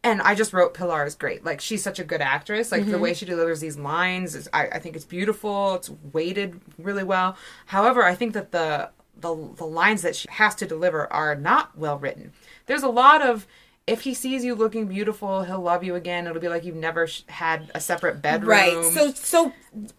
[0.01, 1.43] And I just wrote Pilar is great.
[1.43, 2.71] Like she's such a good actress.
[2.71, 3.01] Like the mm-hmm.
[3.01, 5.75] way she delivers these lines is I, I think it's beautiful.
[5.75, 7.35] It's weighted really well.
[7.65, 11.77] However, I think that the the the lines that she has to deliver are not
[11.77, 12.33] well written.
[12.65, 13.47] There's a lot of
[13.87, 16.27] if he sees you looking beautiful, he'll love you again.
[16.27, 18.49] It'll be like you've never sh- had a separate bedroom.
[18.49, 18.93] Right.
[18.93, 19.51] So, so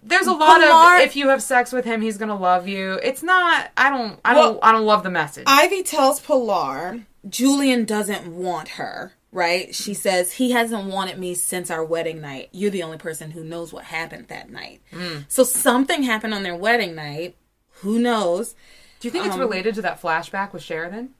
[0.02, 3.00] there's a lot Pilar- of if you have sex with him, he's gonna love you.
[3.02, 3.70] It's not.
[3.76, 4.20] I don't.
[4.24, 4.58] I don't.
[4.62, 5.44] I don't love the message.
[5.46, 9.74] Ivy tells Pilar Julian doesn't want her, right?
[9.74, 12.48] She says, He hasn't wanted me since our wedding night.
[12.52, 14.80] You're the only person who knows what happened that night.
[14.92, 15.24] Mm.
[15.28, 17.36] So something happened on their wedding night.
[17.82, 18.54] Who knows?
[19.00, 21.10] Do you think it's um, related to that flashback with Sheridan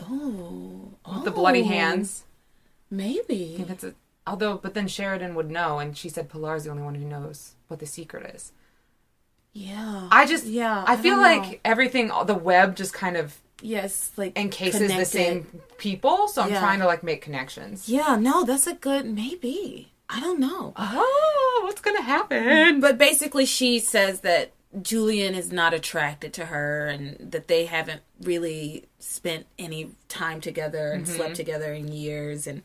[0.00, 1.66] Oh, with the bloody oh.
[1.66, 2.24] hands?
[2.90, 3.52] Maybe.
[3.54, 3.94] I think That's a,
[4.26, 7.54] although, but then Sheridan would know, and she said Pilar's the only one who knows
[7.68, 8.52] what the secret is.
[9.52, 10.08] Yeah.
[10.10, 11.58] I just, Yeah, I, I feel like know.
[11.64, 16.28] everything, the web just kind of yes, like encases the same people.
[16.28, 16.60] So I'm Yeah.
[16.60, 17.88] trying to like make connections.
[17.88, 19.92] Yeah, no, that's a good maybe.
[20.08, 20.72] I don't know.
[20.76, 22.80] Oh, what's gonna happen?
[22.80, 24.52] But basically, she says that
[24.82, 30.92] Julian is not attracted to her and that they haven't really spent any time together
[30.92, 31.16] and Mm-hmm.
[31.16, 32.46] slept together in years.
[32.46, 32.62] And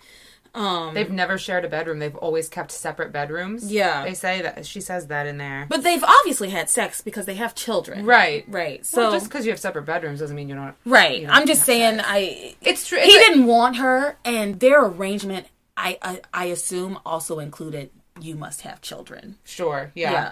[0.53, 1.99] um, They've never shared a bedroom.
[1.99, 3.71] They've always kept separate bedrooms.
[3.71, 4.05] Yeah.
[4.05, 4.65] they say that.
[4.65, 5.65] She says that in there.
[5.67, 8.05] but they've obviously had sex because they have children.
[8.05, 8.45] Right.
[8.47, 8.85] Right.
[8.85, 10.75] So, Well, just because you have separate bedrooms doesn't mean you don't.
[10.85, 11.21] right.
[11.21, 12.07] you I'm just saying, sex.
[12.09, 12.55] I.
[12.61, 12.99] It's true.
[12.99, 17.89] He didn't want her, and their arrangement, I, I, I assume, also included
[18.21, 19.37] you must have children.
[19.43, 19.91] Sure.
[19.95, 20.11] Yeah.
[20.11, 20.31] Yeah.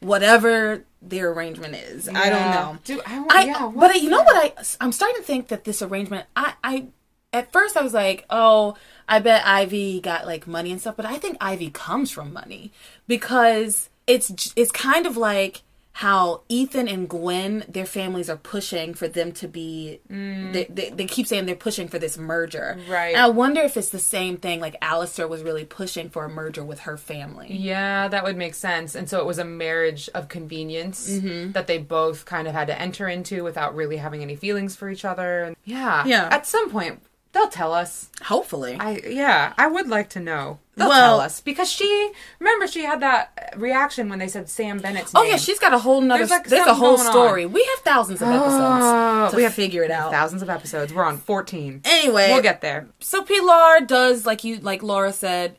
[0.00, 2.08] Whatever their arrangement is.
[2.08, 2.78] I don't know.
[2.84, 3.18] Do I?
[3.18, 3.58] Want, I, yeah.
[3.60, 6.86] but what- you know what I I'm starting to think that this arrangement I I
[7.32, 8.76] at first I was like, "Oh,
[9.08, 12.72] I bet Ivy got like money and stuff," but I think Ivy comes from money
[13.06, 19.08] because it's it's kind of like how Ethan and Gwen, their families are pushing for
[19.08, 20.00] them to be.
[20.08, 22.78] They, they, they keep saying they're pushing for this merger.
[22.88, 23.14] Right.
[23.14, 24.60] And I wonder if it's the same thing.
[24.60, 27.48] Like Alistair was really pushing for a merger with her family.
[27.52, 28.94] Yeah, that would make sense.
[28.94, 31.52] And so it was a marriage of convenience Mm-hmm.
[31.52, 34.88] that they both kind of had to enter into without really having any feelings for
[34.90, 35.54] each other.
[35.64, 36.28] Yeah, Yeah.
[36.30, 38.08] At some point, they'll tell us.
[38.22, 38.76] Hopefully.
[38.78, 40.60] I yeah, I would like to know.
[40.78, 44.78] They'll Well- tell us because she remember she had that reaction when they said Sam
[44.78, 45.22] Bennett's Name.
[45.22, 46.20] Oh yeah, she's got a whole nother.
[46.20, 47.12] There's, like, there's a whole going on.
[47.12, 47.46] story.
[47.46, 50.10] We have thousands of episodes to we have figure it out.
[50.10, 50.94] thousands of episodes.
[50.94, 51.82] We're on fourteen.
[51.84, 52.88] Anyway, we'll get there.
[53.00, 55.56] So Pilar does like you like Laura said.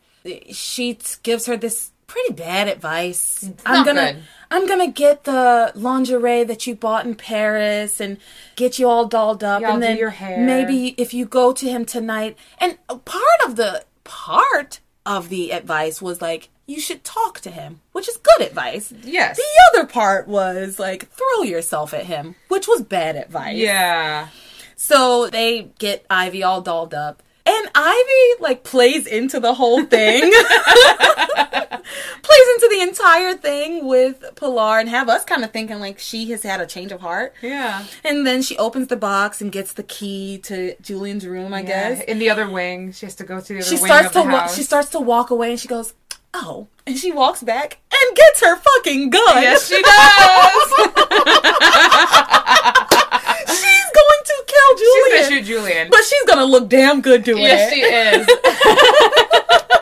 [0.52, 3.50] She gives her this pretty bad advice.
[3.66, 4.24] I'm not gonna good.
[4.52, 8.18] I'm gonna get the lingerie that you bought in Paris and
[8.56, 10.40] get you all dolled up, and do then your hair.
[10.44, 12.36] maybe if you go to him tonight.
[12.60, 17.82] And part of the part of the advice was like you should talk to him,
[17.94, 18.94] which is good advice.
[19.04, 19.38] Yes.
[19.38, 23.58] The other part was like throw yourself at him, which was bad advice.
[23.58, 24.28] Yeah.
[24.76, 27.24] So they get Ivy all dolled up.
[27.52, 30.22] And Ivy like plays into the whole thing.
[32.22, 36.30] plays into the entire thing with Pilar and have us kind of thinking like she
[36.30, 37.34] has had a change of heart.
[37.42, 37.86] Yeah.
[38.04, 41.66] And then she opens the box and gets the key to Julian's room, I Yeah.
[41.96, 42.04] guess.
[42.04, 44.24] In the other wing, she has to go through the other She wing starts of
[44.26, 44.56] to house.
[44.56, 45.94] she starts to walk away and she goes,
[46.36, 49.42] "Oh." And she walks back and gets her fucking gun.
[49.42, 50.74] Yes, she does.
[54.80, 55.30] she's going to She's Julian.
[55.30, 55.88] gonna shoot Julian.
[55.92, 57.76] but she's going to look damn good doing Yes, it.
[57.76, 58.28] she is.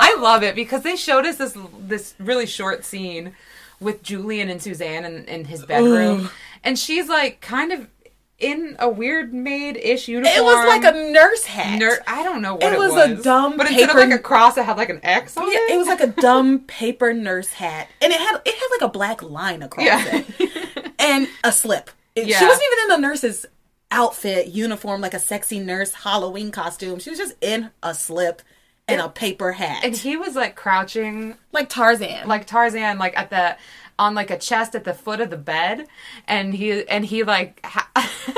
[0.00, 3.34] I love it because they showed us this this really short scene
[3.80, 6.30] with Julian and Suzanne in, in his bedroom,
[6.64, 7.86] and she's like kind of
[8.38, 10.36] in a weird maid ish uniform.
[10.36, 11.78] It was like a nurse hat.
[11.78, 12.92] Ner- I don't know what It was.
[12.92, 13.20] it, was was.
[13.20, 15.58] a dumb but instead of like a cross, it had like an X on Yeah,
[15.58, 15.70] it.
[15.72, 18.92] it was like a dumb paper nurse hat, and it had it had like a
[18.92, 20.22] black line across Yeah.
[20.38, 21.90] it, and a slip.
[22.14, 22.38] It- Yeah.
[22.38, 23.46] She wasn't even in the nurse's
[23.90, 26.98] outfit uniform, like a sexy nurse Halloween costume.
[26.98, 28.42] She was just in a slip
[28.86, 32.26] and a paper hat, and he was like crouching like Tarzan.
[32.26, 33.56] like Tarzan, like at the
[33.98, 35.86] on like a chest at the foot of the bed,
[36.26, 37.90] and he and he like ha-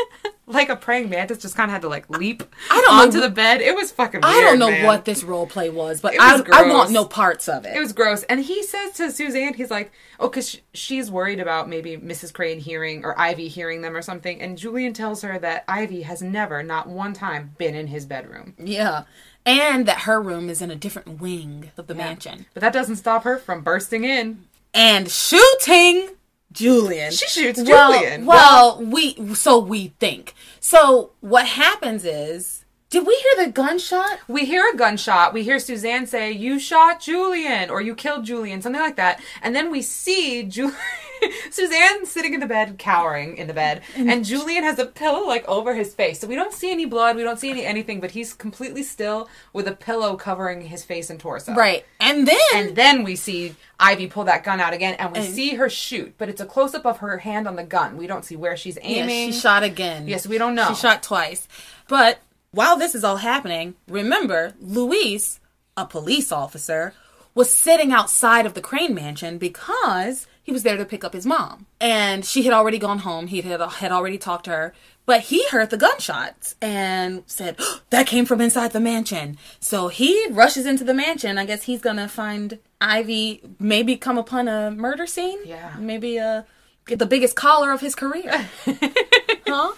[0.50, 3.18] like a praying mantis just kind of had to like leap I don't know onto
[3.18, 3.60] wh- the bed.
[3.60, 4.20] It was fucking.
[4.22, 4.84] I don't know man.
[4.86, 7.76] what this role play was, but It I I want no parts of it.
[7.76, 11.68] It was gross, and he says to Suzanne, he's like, "Oh, because she's worried about
[11.68, 12.32] maybe Mrs.
[12.32, 16.20] Crane hearing or Ivy hearing them or something." And Julian tells her that Ivy has
[16.22, 18.54] never, not one time, been in his bedroom.
[18.58, 19.04] yeah,
[19.46, 22.96] and that her room is in a different wing of the mansion But that doesn't
[22.96, 24.44] stop her from bursting in.
[24.74, 26.10] and shooting
[26.52, 27.12] Julian.
[27.12, 28.26] She shoots well, Julian.
[28.26, 30.34] Well, we so we think.
[30.60, 34.18] So what happens is, did we hear the gunshot?
[34.28, 35.32] We hear a gunshot.
[35.32, 39.20] We hear Suzanne say, "You shot Julian," or "You killed Julian," something like that.
[39.42, 40.74] And then we see Ju-
[41.50, 45.46] Suzanne sitting in the bed, cowering in the bed, and Julian has a pillow like
[45.48, 46.20] over his face.
[46.20, 47.16] So we don't see any blood.
[47.16, 48.00] We don't see any anything.
[48.00, 51.54] But he's completely still with a pillow covering his face and torso.
[51.54, 55.22] Right, and then And then we see Ivy pull that gun out again, and we
[55.22, 56.14] see her shoot.
[56.18, 57.96] But it's a close up of her hand on the gun.
[57.96, 59.32] We don't see where she's yeah, aiming.
[59.32, 60.08] she shot again.
[60.08, 60.68] Yes, we don't know.
[60.68, 61.48] She shot twice.
[61.88, 62.18] But
[62.52, 65.40] while this is all happening, remember, Luis,
[65.76, 66.94] a police officer,
[67.40, 71.24] was sitting outside of the Crane mansion because he was there to pick up his
[71.24, 71.64] mom.
[71.80, 73.28] And she had already gone home.
[73.28, 74.74] He had, had already talked to her.
[75.06, 79.38] But he heard the gunshots and said, that came from inside the mansion.
[79.58, 81.38] So he rushes into the mansion.
[81.38, 85.38] I guess he's going to find Ivy, maybe come upon a murder scene.
[85.46, 85.76] Yeah.
[85.78, 86.42] Maybe uh,
[86.84, 88.50] get the biggest collar of his career.
[89.46, 89.72] huh?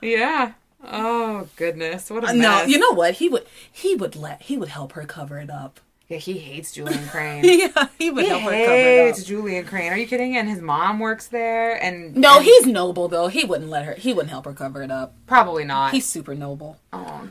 [0.00, 0.52] yeah.
[0.84, 2.36] Oh goodness, what a mess.
[2.36, 3.14] No, you know what?
[3.14, 5.80] He would he would let he would help her cover it up.
[6.08, 7.42] Yeah, he hates Julian Crane.
[7.44, 9.14] Yeah, he would he help her cover it up.
[9.16, 9.24] hates.
[9.24, 9.90] Julian Crane.
[9.92, 10.36] Are you kidding?
[10.36, 13.28] And his mom works there, and No, and- he's noble though.
[13.28, 13.94] He wouldn't let her.
[13.94, 15.14] He wouldn't help her cover it up.
[15.26, 15.92] probably not.
[15.92, 16.78] He's super noble.
[16.92, 17.28] oh.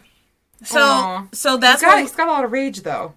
[0.63, 1.27] So Aw.
[1.33, 3.13] so that's he's got, why he's got a lot of rage though.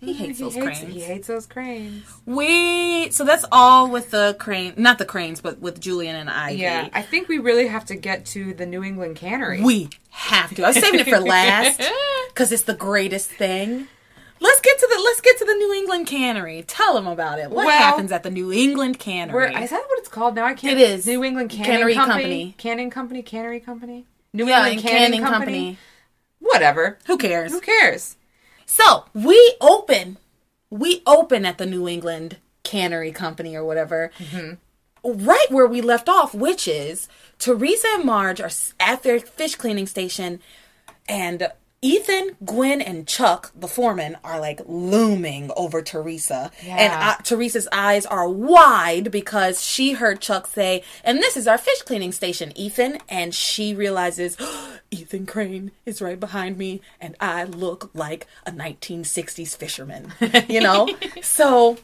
[0.00, 0.94] he mm, hates He those hates, cranes.
[0.94, 2.04] he hates those cranes.
[2.26, 6.58] We so that's all with the crane, not the cranes, but with Julian and Ivy.
[6.60, 9.62] Yeah, I think we really have to get to the New England cannery.
[9.62, 10.62] we have to.
[10.64, 11.80] I was saving it for last
[12.28, 13.88] because it's the greatest thing.
[14.40, 16.64] Let's get to the let's get to the New England cannery.
[16.66, 17.50] Tell them about it.
[17.50, 19.54] What Well, happens at the New England cannery?
[19.54, 20.44] Is that what it's called now?
[20.44, 20.78] I can't.
[20.78, 21.06] It is.
[21.06, 22.22] New England Canning Cannery Company.
[22.22, 22.54] Company.
[22.58, 23.22] Canning Company.
[23.22, 24.06] Cannery Company.
[24.32, 25.58] New yeah, England and Canning, canning Company.
[25.58, 25.78] company.
[26.40, 26.98] Whatever.
[27.06, 27.52] Who cares?
[27.52, 28.16] Who cares?
[28.66, 30.18] So we open,
[30.70, 35.24] we open at the New England Cannery Company or whatever, mm-hmm.
[35.24, 39.86] right where we left off, which is Teresa and Marge are at their fish cleaning
[39.86, 40.40] station,
[41.08, 41.48] and
[41.84, 46.50] Ethan, Gwen, and Chuck, the foreman, are like looming over Teresa.
[46.64, 46.76] Yeah.
[46.76, 51.58] And uh, Teresa's eyes are wide because she heard Chuck say, and this is our
[51.58, 53.00] fish cleaning station, Ethan.
[53.10, 54.38] And she realizes,
[54.90, 60.14] Ethan Crane is right behind me, and I look like a 1960s fisherman.
[60.48, 60.88] You know?
[61.22, 61.76] so.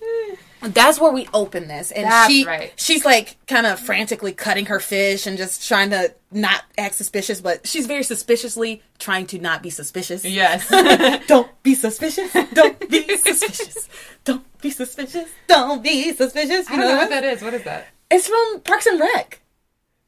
[0.63, 2.73] That's where we open this, and That's she right.
[2.77, 7.41] she's like kind of frantically cutting her fish and just trying to not act suspicious,
[7.41, 10.25] but she's very suspiciously trying to not be suspicious.
[10.25, 10.69] Yes.
[11.27, 12.33] Don't be suspicious.
[12.53, 13.89] Don't be suspicious.
[14.25, 15.29] Don't be suspicious.
[15.49, 16.67] Don't be suspicious.
[16.69, 17.43] I don't know what that is.
[17.43, 17.87] What is that?
[18.11, 19.41] It's from Parks and Rec.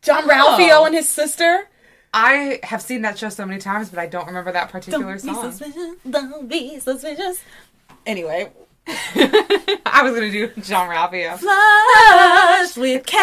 [0.02, 0.84] Jean-Ralphio Oh.
[0.84, 1.68] and his sister.
[2.12, 5.12] I have seen that show so many times, but I don't remember that particular Don't
[5.14, 5.52] particular be song.
[5.52, 5.96] suspicious.
[6.10, 7.38] Don't be suspicious.
[8.04, 8.50] Anyway,
[8.88, 11.38] I was gonna do Jean-Ralphio.
[11.38, 13.22] flush with cash.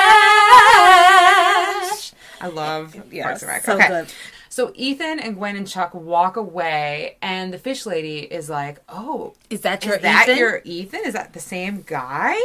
[2.41, 3.63] I love Yeah, Parks and Rec.
[3.63, 3.88] so okay.
[3.88, 4.08] good.
[4.50, 9.34] So Ethan and Gwen and Chuck walk away, and the fish lady is like, "Oh,
[9.50, 11.02] Is that your is that your Ethan?
[11.06, 12.36] Is that the same guy?"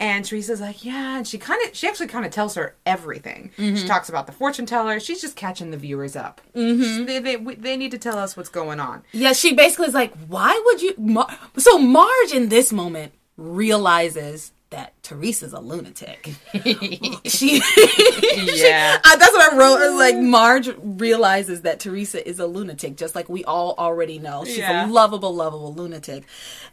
[0.00, 3.50] And Teresa's like, "Yeah," and she kind of, she actually kind of tells her everything.
[3.58, 3.74] Mm-hmm.
[3.76, 5.00] She talks about the fortune teller.
[5.00, 6.40] She's just catching the viewers up.
[6.54, 7.04] Mm-hmm.
[7.04, 9.02] They, they, we- they need to tell us what's going on.
[9.12, 10.94] Yeah, she basically is like, why would you?
[10.98, 16.34] Mar- so Marge in this moment realizes that Teresa's a lunatic.
[17.24, 18.98] she, Yeah.
[19.04, 19.78] I, that's what I wrote.
[19.80, 24.44] I like, Marge realizes that Teresa is a lunatic, just like we all already know.
[24.44, 24.86] She's Yeah.
[24.86, 26.24] a lovable, lovable lunatic,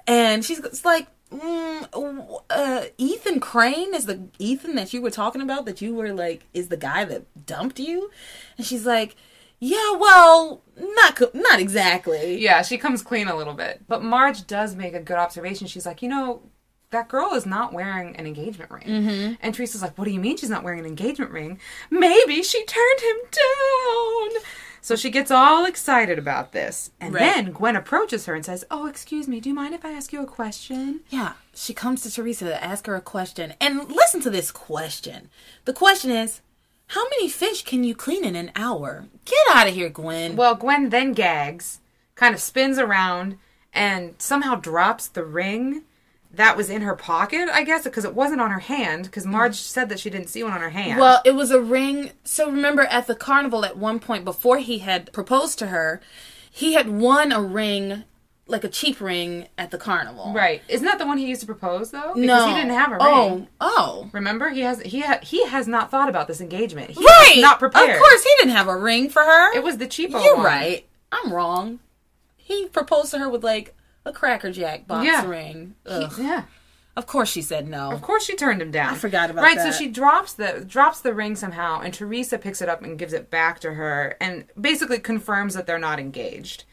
[0.08, 1.08] and she's it's like.
[1.32, 6.14] Mm, uh, Ethan Crane is the Ethan that you were talking about that you were
[6.14, 8.12] like is the guy that dumped you,
[8.58, 9.16] and she's like,
[9.60, 12.38] yeah, well, not co- not exactly.
[12.38, 13.82] Yeah, she comes clean a little bit.
[13.88, 15.66] But Marge does make a good observation.
[15.66, 16.44] She's like, you know,
[16.96, 18.84] that girl is not wearing an engagement ring.
[18.88, 19.34] Mm-hmm.
[19.42, 21.60] And Teresa's like, what do you mean she's not wearing an engagement ring?
[21.90, 24.42] Maybe she turned him down.
[24.82, 26.92] So she gets all excited about this.
[27.02, 27.22] And Right.
[27.22, 30.14] then Gwen approaches her and says, Oh, excuse me, do you mind if I ask
[30.14, 31.02] you a question?
[31.10, 33.54] Yeah, she comes to Teresa to ask her a question.
[33.60, 35.30] And listen to this question.
[35.66, 36.42] The question is,
[36.90, 39.08] how many fish can you clean in an hour?
[39.26, 40.36] Get out of here, Gwen.
[40.36, 41.80] Well, Gwen then gags,
[42.14, 43.40] kind of spins around,
[43.74, 45.82] and somehow drops the ring
[46.36, 49.56] that was in her pocket, I guess, because it wasn't on her hand, because Marge
[49.56, 51.00] said that she didn't see one on her hand.
[51.00, 52.12] Well, it was a ring.
[52.24, 56.02] So remember at the carnival at one point before he had proposed to her,
[56.50, 58.04] he had won a ring,
[58.48, 60.32] like a cheap ring at the carnival.
[60.34, 60.62] Right.
[60.68, 62.14] Isn't that the one he used to propose though?
[62.14, 62.48] Because No.
[62.48, 63.48] he didn't have a oh, ring.
[63.60, 64.10] Oh, oh.
[64.14, 64.50] Remember?
[64.50, 66.92] He has he ha- he has not thought about this engagement.
[66.92, 67.36] He Right.
[67.40, 67.90] not prepared.
[67.92, 69.54] Of course, he didn't have a ring for her.
[69.56, 70.46] It was the cheapo You're one.
[70.46, 70.86] right.
[71.12, 71.80] I'm wrong.
[72.38, 73.75] He proposed to her with like
[74.06, 75.26] a Cracker Jack box Yeah.
[75.28, 75.76] ring.
[75.86, 76.14] Ugh.
[76.18, 76.44] Yeah.
[76.98, 77.92] Of course she said no.
[77.92, 78.94] Of course she turned him down.
[78.94, 79.66] I forgot about right, that.
[79.66, 82.98] Right, so she drops the drops the ring somehow and Teresa picks it up and
[82.98, 86.64] gives it back to her and basically confirms that they're not engaged.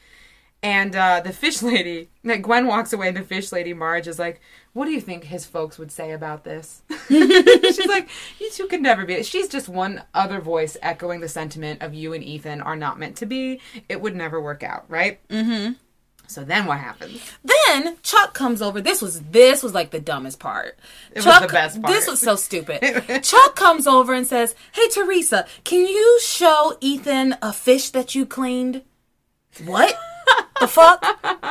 [0.63, 4.21] And uh, the fish lady, like Gwen walks away, and the fish lady Marge is
[4.21, 4.41] like,
[4.75, 8.81] "What do you think his folks would say about this?" She's like, "You two could
[8.81, 12.77] never be." She's just one other voice echoing the sentiment of you and Ethan are
[12.77, 13.61] not meant to be.
[13.89, 15.27] It would never work out, right?
[15.29, 15.73] Mm-hmm.
[16.33, 17.21] So then what happens?
[17.45, 18.81] Then Chuck comes over.
[18.81, 20.79] This was this was like the dumbest part.
[21.15, 21.93] was Chuck, the best part.
[21.93, 22.81] This was so stupid.
[23.23, 28.27] Chuck comes over and says, "Hey Teresa, can you show Ethan a fish that you
[28.27, 28.83] cleaned?"
[29.65, 29.95] What?
[30.61, 31.05] the fuck?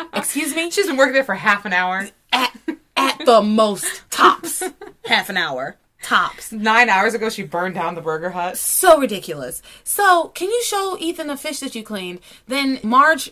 [0.13, 0.71] Excuse me?
[0.71, 2.09] She's been working there for half an hour.
[2.31, 2.55] At
[2.95, 4.63] at the most tops
[5.05, 6.51] half an hour tops.
[6.51, 8.57] Nine hours ago, she burned down the Burger Hut.
[8.57, 9.61] So ridiculous.
[9.83, 12.19] So, can you show Ethan the fish that you cleaned?
[12.47, 13.31] Then Marge,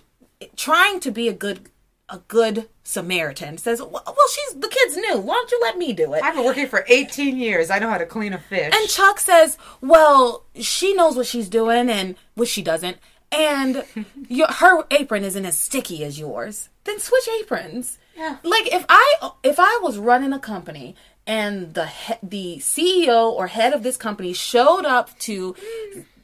[0.55, 1.69] trying to be a good
[2.11, 5.19] a good Samaritan, says, "Well, she's the kid's new.
[5.19, 7.69] Why don't you let me do it?" I've been working for 18 years.
[7.69, 8.73] I know how to clean a fish.
[8.75, 12.97] And Chuck says, "Well, she knows what she's doing, and which she doesn't,
[13.31, 13.85] and
[14.27, 16.69] your, her apron isn't as sticky as yours.
[16.85, 17.99] Then switch aprons.
[18.17, 18.37] Yeah.
[18.43, 20.95] Like if I if I was running a company."
[21.27, 25.55] And the he- the CEO or head of this company showed up to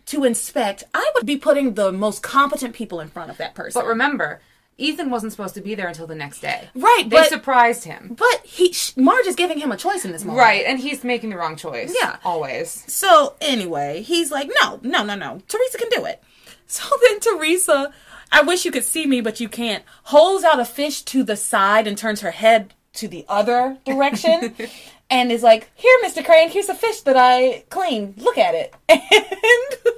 [0.08, 0.84] to inspect.
[0.94, 3.80] I would be putting the most competent people in front of that person.
[3.82, 4.40] but remember,
[4.78, 6.70] Ethan wasn't supposed to be there until the next day.
[6.76, 8.16] Right, They but- surprised him.
[8.18, 10.40] but he Marge is giving him a choice in this moment.
[10.44, 11.96] Right, and he's making the wrong choice.
[12.00, 12.18] Yeah.
[12.26, 12.84] Always.
[12.92, 15.42] So anyway, he's like, no, no, no, no.
[15.48, 16.22] Teresa can do it.
[16.68, 17.94] So then Teresa,
[18.32, 21.36] I wish you could see me, but you can't, holds out a fish to the
[21.36, 24.56] side and turns her head to the other direction.
[25.10, 26.26] And is like, here, Mr.
[26.26, 28.16] Crane, here's a fish that I cleaned.
[28.18, 28.74] Look at it.
[28.90, 29.94] And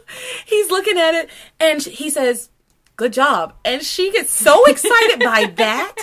[0.45, 2.49] he's looking at it and he says,
[2.95, 3.53] good job.
[3.63, 5.95] And she gets so excited by that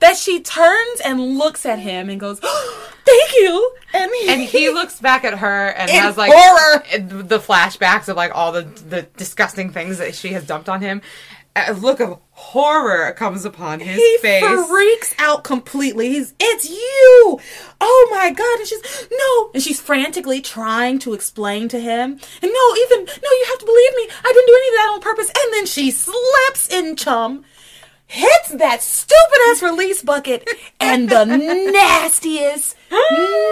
[0.00, 3.72] that she turns and looks at him and goes, oh, thank you.
[3.94, 6.82] And he, And he looks back at her and has like horror.
[6.98, 11.02] the flashbacks of like all the the disgusting things that she has dumped on him.
[11.56, 14.42] A look of horror comes upon his he face.
[14.42, 16.10] He freaks out completely.
[16.10, 17.40] He's, it's you!
[17.80, 18.58] Oh my god!
[18.60, 19.50] And she's, no!
[19.54, 22.12] And she's frantically trying to explain to him.
[22.42, 24.08] And no, Ethan, no, you have to believe me.
[24.24, 25.28] I didn't do any of that on purpose.
[25.28, 27.44] And then she slips in chum,
[28.06, 30.48] hits that stupid ass release bucket,
[30.78, 32.76] and the nastiest,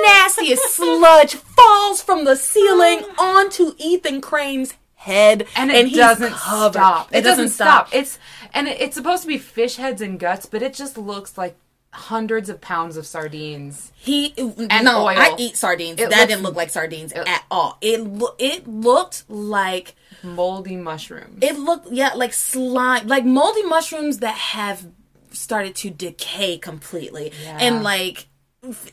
[0.03, 4.75] nastiest sludge falls from the ceiling onto Ethan Crane's
[5.09, 5.47] head.
[5.57, 6.73] and it he's doesn't covered.
[6.79, 7.09] stop.
[7.15, 7.89] It, doesn't, stop.
[7.93, 8.19] It's
[8.55, 11.57] and it, it's supposed to be fish heads and guts, but it just looks like
[11.93, 13.93] hundreds of pounds of sardines.
[13.97, 15.09] He And no, oil.
[15.19, 15.99] I eat sardines.
[16.01, 17.79] It that looks- didn't look like sardines at all.
[17.81, 21.39] It lo- it looked like Moldy mushrooms.
[21.43, 24.87] it looked yeah like slime, like moldy mushrooms that have
[25.31, 27.59] started to decay completely, Yeah.
[27.61, 28.27] and like,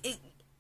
[0.04, 0.18] it-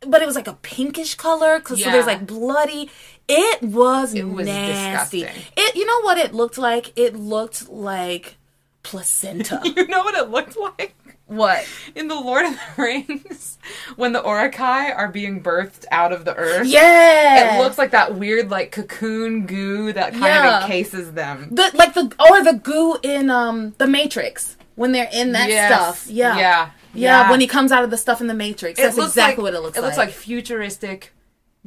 [0.09, 1.59] but it was like a pinkish color.
[1.59, 1.91] Cause so Yeah.
[1.93, 2.89] there's like bloody.
[3.27, 5.21] It was, it was nasty.
[5.21, 5.43] disgusting.
[5.57, 6.93] It you know what it looked like?
[6.95, 8.37] It looked like
[8.83, 9.61] placenta.
[9.75, 10.95] you know what it looked like?
[11.27, 11.67] what?
[11.95, 13.57] In the Lord of the Rings,
[13.95, 18.13] when the Uruk-hai are being birthed out of the earth, Yeah, it looks like that
[18.13, 20.57] weird, like cocoon goo that kind Yeah.
[20.57, 21.47] of encases them.
[21.51, 25.73] the like the or the goo in um the Matrix when they're in that Yes.
[25.73, 26.07] stuff.
[26.11, 26.37] Yeah.
[26.37, 29.53] yeah, yeah, When he comes out of the stuff in the Matrix, that's exactly like-
[29.53, 29.83] what it looks like.
[29.83, 29.97] It like.
[29.97, 31.13] looks like futuristic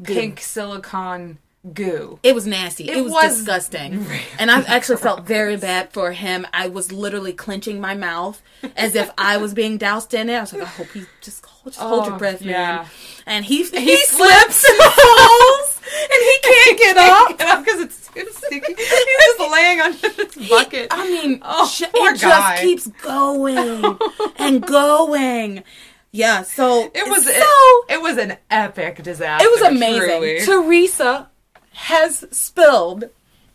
[0.05, 1.39] pink silicone
[1.75, 2.19] goo.
[2.23, 2.89] it was nasty.
[2.89, 4.07] It, It was, was disgusting.
[4.39, 6.47] And I actually felt very bad for him.
[6.53, 8.41] I was literally clenching my mouth
[8.77, 10.37] as if I was being doused in it.
[10.37, 12.51] I was like, I hope he just hold, just hold your Oh, breath, man.
[12.51, 12.87] yeah.
[13.27, 17.65] And he he, He slips and falls, and he can't get up.
[17.65, 18.75] because it's sticky.
[18.79, 20.89] He's just laying on this bucket.
[20.91, 22.29] I mean, Oh, poor it guy.
[22.57, 23.99] just keeps going
[24.39, 25.63] and going.
[26.11, 29.47] Yeah, so It was so it, was an epic disaster.
[29.47, 30.09] it was amazing.
[30.09, 30.41] truly.
[30.41, 31.29] Teresa
[31.73, 33.05] has spilled.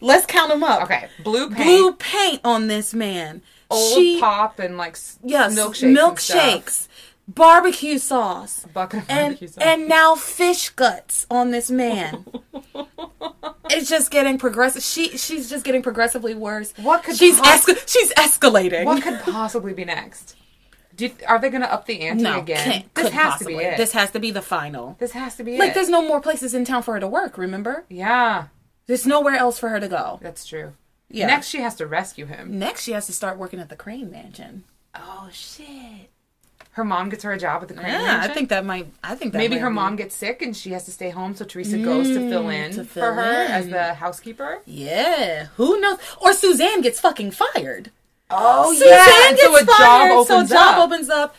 [0.02, 0.84] Let's count them up.
[0.84, 3.42] okay, blue paint, Blue paint on this man.
[3.70, 6.88] old she pop, and like yes, milkshakes, milkshakes.
[7.28, 9.64] Barbecue sauce, A bucket of and barbecue sauce.
[9.64, 12.26] and now fish guts on this man.
[13.70, 14.84] it's just getting progressive.
[14.84, 16.74] She she's just getting progressively worse.
[16.78, 18.86] What could she's pos- esca- she's escalating.
[18.86, 20.36] what could possibly be next?
[20.98, 22.64] You, are they going to up the ante no, again?
[22.72, 23.54] can't, this has possibly.
[23.54, 23.78] to be it.
[23.78, 24.96] This has to be the final.
[25.00, 25.74] This has to be Like, it.
[25.74, 27.36] there's no more places in town for her to work.
[27.36, 28.50] Remember, yeah,
[28.86, 30.20] there's nowhere else for her to go.
[30.22, 30.74] that's true.
[31.10, 31.26] Yeah.
[31.28, 32.60] Next, she has to rescue him.
[32.60, 34.66] Next, she has to start working at the Crane Mansion.
[34.96, 36.12] Oh shit!
[36.74, 37.88] Her mom gets her a job at the crane.
[37.88, 38.32] Yeah, Mansion?
[38.32, 38.88] I think that might.
[39.04, 41.36] I think that Maybe her be- mom gets sick and she has to stay home,
[41.36, 44.60] so Teresa goes to mm, fill in to for fill her as the housekeeper.
[44.66, 46.00] Yeah, who knows?
[46.20, 47.92] Or Suzanne gets fucking fired.
[48.32, 50.86] Oh Suzanne so gets a job opens so job up.
[50.86, 51.36] opens up.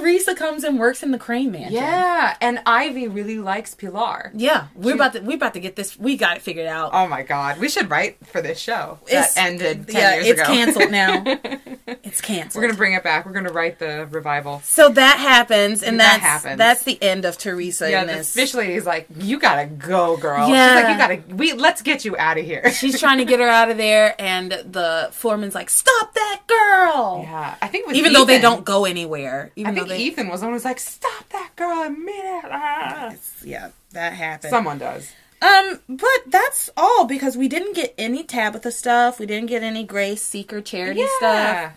[0.00, 1.74] Teresa comes and works in the Crane Mansion.
[1.74, 4.32] Yeah, and Ivy really likes Pilar.
[4.34, 4.66] yeah.
[4.74, 5.98] We're about to we're about to get this.
[5.98, 6.90] We got it figured out.
[6.94, 10.40] Oh my god, we should write for this show It's- that ended ten yeah, it's
[10.40, 10.44] ago.
[10.52, 11.22] canceled now.
[12.02, 12.54] it's canceled.
[12.62, 13.26] We're gonna bring it back.
[13.26, 14.60] We're gonna write the revival.
[14.64, 16.58] so that happens, and That that's happens.
[16.58, 18.32] that's the end of Teresa Yeah, in the this.
[18.34, 20.76] fish lady's like, "You gotta go, girl." Yeah.
[20.76, 21.34] She's like, "You gotta.
[21.36, 24.14] We let's get you out of here." She's trying to get her out of there,
[24.18, 28.84] and the foreman's like, "Stop that girl!" yeah, I think Even though they don't go
[28.84, 29.50] anywhere.
[29.56, 33.12] Even think they, Ethan was the one like, "Stop that girl immediately." Ah.
[33.44, 34.50] yeah, that happened.
[34.50, 35.10] Someone does.
[35.40, 39.18] Um, but that's all because we didn't get any Tabitha stuff.
[39.18, 41.20] We didn't get any Grace Seeker charity stuff.
[41.20, 41.72] Yeah,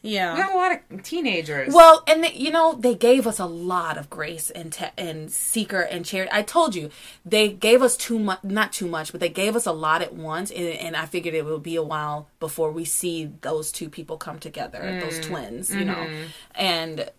[0.00, 0.34] Yeah.
[0.34, 1.74] we got a lot of teenagers.
[1.74, 5.30] Well, and they, you know they gave us a lot of grace and ta- and
[5.30, 6.30] seeker and charity.
[6.32, 6.88] I told you
[7.26, 10.14] they gave us too much, not too much, but they gave us a lot at
[10.14, 13.90] once, and, and I figured it would be a while before we see those two
[13.90, 16.08] people come together, those twins, you know,
[16.54, 17.10] and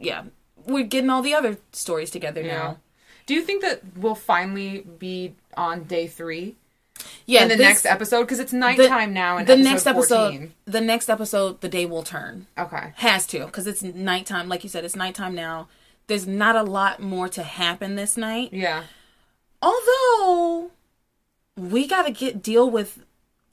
[0.00, 0.24] yeah,
[0.66, 2.78] we're getting all the other stories together now.
[3.26, 6.56] Do you think that we'll finally be on day three
[7.26, 8.22] Yeah, in the this- next episode?
[8.24, 9.38] Because it's the- nighttime now.
[9.38, 10.54] In the episode next episode, 14.
[10.66, 12.46] the next episode, the day will turn.
[12.58, 12.92] Okay.
[12.96, 14.48] Has to, because it's nighttime.
[14.48, 15.68] Like you said, it's nighttime now.
[16.06, 18.52] There's not a lot more to happen this night.
[18.52, 18.82] Yeah.
[19.62, 20.70] Although
[21.56, 23.03] we got to get deal with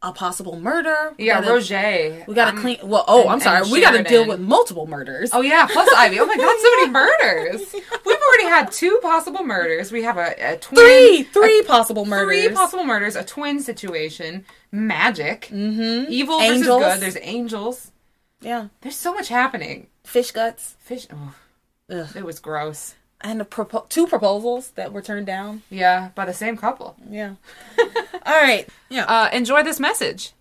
[0.03, 1.13] a possible murder.
[1.17, 2.23] We Yeah, gotta, Roger.
[2.27, 2.77] We got to um, clean.
[2.83, 3.69] Well, oh, and- I'm sorry.
[3.71, 5.29] We got to deal with multiple murders.
[5.33, 6.19] Oh yeah, plus Ivy.
[6.19, 7.73] Oh my god, so many murders.
[8.05, 9.91] We've already had two possible murders.
[9.91, 12.43] We have a, a twin, three, three a- possible murders.
[12.45, 16.11] three possible murders, a twin situation, magic, mm-hmm.
[16.11, 16.83] evil versus Angels.
[16.83, 16.99] good.
[16.99, 17.91] There's angels.
[18.41, 19.87] Yeah, There's so much happening.
[20.03, 20.75] fish guts.
[20.79, 21.05] Fish.
[21.13, 21.35] Oh,
[21.91, 22.07] Ugh.
[22.15, 22.95] it was gross.
[23.23, 25.61] And a propo- two proposals that were turned down.
[25.69, 26.95] Yeah, by the same couple.
[27.09, 27.35] Yeah.
[28.25, 28.67] All right.
[28.89, 29.05] Yeah.
[29.05, 30.31] Uh, enjoy this message.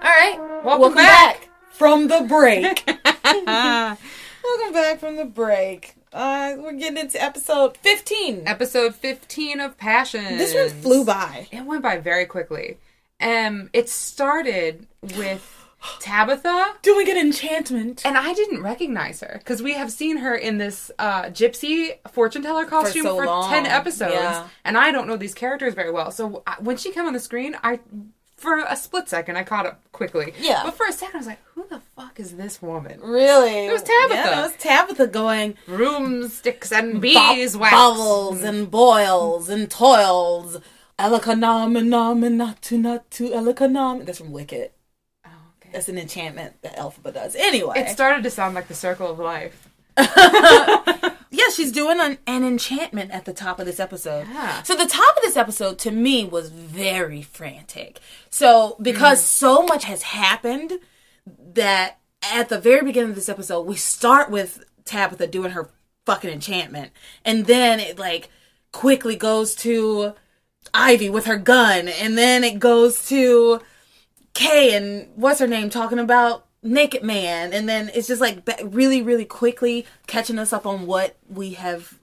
[0.00, 0.38] All right.
[0.64, 1.48] Welcome back.
[1.70, 2.84] from the break.
[3.24, 5.94] Welcome back from the break.
[6.12, 8.42] Uh, we're getting into episode 15.
[8.46, 10.38] Episode 15 of Passion.
[10.38, 11.48] This one flew by.
[11.52, 12.78] It went by very quickly.
[13.20, 15.57] Um, it started with
[16.00, 18.02] Tabitha, Doing an enchantment.
[18.04, 22.42] and I didn't recognize her because we have seen her in this uh, gypsy fortune
[22.42, 24.48] teller costume so for, 10 episodes, Yeah.
[24.64, 26.10] and I don't know these characters very well.
[26.10, 27.80] So I, when she came on the screen, I.
[28.36, 30.32] For a split second, I caught up quickly.
[30.38, 30.62] Yeah.
[30.64, 33.66] But for a second, I was like, "Who the fuck is this woman?" Really?
[33.66, 34.14] It was Tabitha.
[34.14, 37.72] Yeah, that was Tabitha going Broomsticks and bu- beeswax.
[37.74, 40.58] bubbles and boils and toils.
[41.00, 44.06] Elikanam and nam and natu natu elikanam.
[44.06, 44.70] That's from Wicked.
[45.72, 47.34] That's an enchantment that Elphaba does.
[47.34, 47.78] Anyway.
[47.78, 49.68] It started to sound like the circle of life.
[51.30, 54.26] Yeah, she's doing an, an enchantment at the top of this episode.
[54.28, 54.62] Yeah.
[54.62, 58.00] So the top of this episode to me was very frantic.
[58.30, 59.26] So because mm.
[59.26, 60.78] so much has happened
[61.26, 65.70] that at the very beginning of this episode we start with Tabitha doing her
[66.06, 66.90] fucking enchantment
[67.24, 68.30] and then it like
[68.72, 70.14] quickly goes to
[70.72, 73.60] Ivy with her gun and then it goes to
[74.38, 79.02] Kay and what's her name talking about Naked Man, and then it's just like really,
[79.02, 81.98] really quickly catching us up on what we have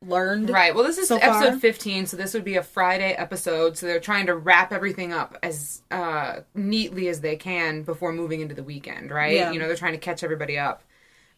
[0.00, 0.50] learned.
[0.50, 0.72] Right.
[0.72, 1.58] Well, this is So episode far?
[1.58, 3.76] 15, so this would be a Friday episode.
[3.76, 8.40] So they're trying to wrap everything up as uh, neatly as they can before moving
[8.40, 9.34] into the weekend, right?
[9.34, 9.50] Yeah.
[9.50, 10.84] You know, they're trying to catch everybody up.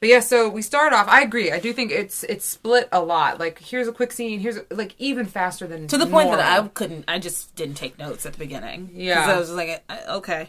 [0.02, 1.06] But yeah, so we start off.
[1.06, 1.52] I agree.
[1.52, 3.38] I do think it's it's split a lot.
[3.38, 4.40] Like here's a quick scene.
[4.40, 7.76] Here's a, like even faster than To the point that I couldn't, I just didn't
[7.76, 8.90] take notes at the beginning.
[8.94, 9.24] Yeah.
[9.24, 10.48] I was just like, uh, okay.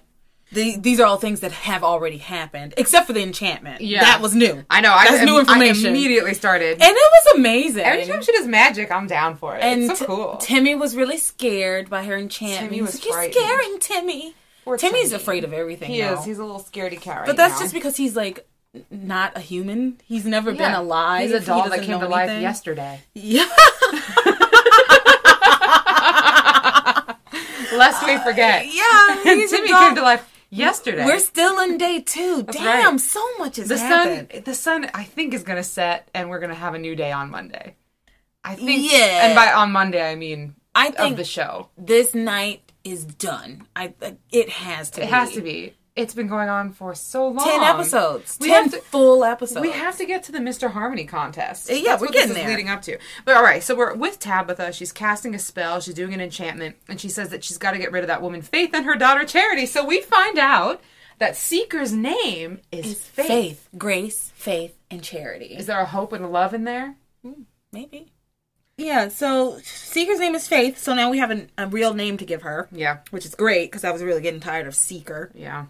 [0.54, 3.82] The, these are all things that have already happened, except for the enchantment.
[3.82, 4.02] Yeah.
[4.02, 4.66] that was new.
[4.72, 4.92] I know.
[4.92, 5.86] I, That's new I information.
[5.92, 6.74] immediately started.
[6.82, 7.84] and it was amazing.
[7.84, 9.62] Every time she does magic, I'm down for it.
[9.64, 10.38] and it's so T- cool.
[10.38, 12.72] Timmy was really scared by her enchantment.
[12.72, 14.34] Timmy was like, You're scaring Timmy.
[14.66, 15.16] Poor Timmy's Timmy.
[15.22, 15.92] afraid of everything.
[15.92, 16.18] he now.
[16.20, 16.26] is.
[16.26, 17.60] He's a little scaredy cat right But that's now.
[17.62, 18.48] just because he's like
[18.90, 20.00] not a human.
[20.06, 20.80] He's never been Yeah.
[20.80, 21.24] alive.
[21.30, 22.44] He's a He doll that came to life anything.
[22.44, 23.02] yesterday.
[23.14, 23.46] Yeah.
[27.74, 28.66] Lest we forget.
[28.72, 29.24] Yeah.
[29.24, 31.06] he's Timmy came to life yesterday.
[31.06, 32.44] We're still in day two.
[32.44, 33.00] That's Damn, right.
[33.02, 34.30] so much has the happened.
[34.32, 34.44] sun.
[34.46, 36.96] The sun, I think, is going to set, and we're going to have a new
[36.96, 37.76] day on Monday.
[38.44, 38.92] I think.
[38.92, 39.26] Yeah.
[39.28, 41.70] And by on Monday, I mean I of think the show.
[41.78, 43.68] this night is done.
[43.76, 43.94] I
[44.32, 45.02] it has to.
[45.02, 45.12] It be.
[45.12, 45.74] has to be.
[45.96, 47.46] It's been going on for so long.
[47.48, 48.38] ten episodes.
[48.42, 49.62] We ten have to- full episodes.
[49.62, 50.72] We have to get to the Mr.
[50.72, 51.70] Harmony contest.
[51.70, 52.48] Yeah, That's we're what getting is there.
[52.48, 52.98] leading up to.
[53.26, 54.74] But all right, so we're with Tabitha.
[54.74, 55.80] She's casting a spell.
[55.82, 58.24] She's doing an enchantment, and she says that she's got to get rid of that
[58.24, 59.68] woman Faith and her daughter Charity.
[59.68, 60.82] So we find out
[61.20, 63.28] that Seeker's name is Faith.
[63.28, 65.46] faith, grace, faith, and charity.
[65.56, 66.96] Is there a hope and a love in there?
[67.24, 68.12] Hmm, maybe.
[68.78, 69.10] Yeah.
[69.10, 70.80] So Seeker's name is Faith.
[70.80, 72.68] So now we have an, a real name to give her.
[72.72, 75.32] Yeah, which is great because I was really getting tired of Seeker.
[75.36, 75.68] yeah.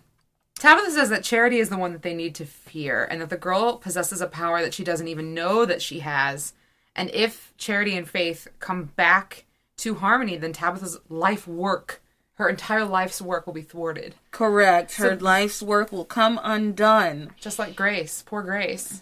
[0.60, 3.38] Tabitha says that Charity is the one that they need to fear, and that the
[3.38, 6.54] girl possesses a power that she doesn't even know that she has.
[6.96, 9.46] And if Charity and Faith come back
[9.78, 12.02] to Harmony, then Tabitha's life work,
[12.36, 14.16] her entire life's work, will be thwarted.
[14.32, 14.96] Correct.
[14.96, 17.32] Her life's work will come undone.
[17.40, 19.02] Just like Grace, poor Grace.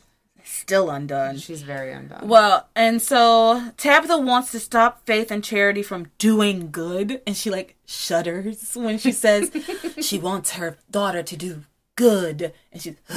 [0.52, 1.38] Still undone.
[1.38, 2.28] She's very undone.
[2.28, 7.50] Well, and so Tabitha wants to stop Faith and Charity from doing good, and she
[7.50, 9.50] like shudders when she says
[10.02, 11.64] she wants her daughter to do
[11.96, 12.96] good, and she's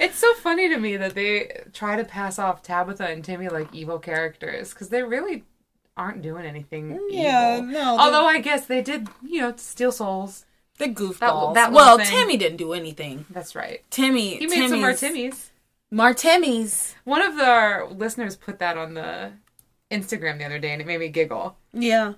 [0.00, 3.68] It's so funny to me that they try to pass off Tabitha and Timmy like
[3.74, 5.44] evil characters because they really
[5.98, 6.98] aren't doing anything.
[7.10, 7.72] Yeah, evil.
[7.72, 10.46] no, Although I guess they did, you know, steal souls.
[10.80, 11.54] The goofballs.
[11.54, 12.18] that well, little thing.
[12.18, 13.24] Timmy didn't do anything.
[13.30, 13.82] That's right.
[13.90, 15.50] Timmy, He made some Timmy's- Martinis.
[15.92, 16.94] Martinis.
[17.04, 19.32] One of our listeners put that on the
[19.90, 21.56] Instagram the other day, and it made me giggle.
[21.72, 22.14] Yeah.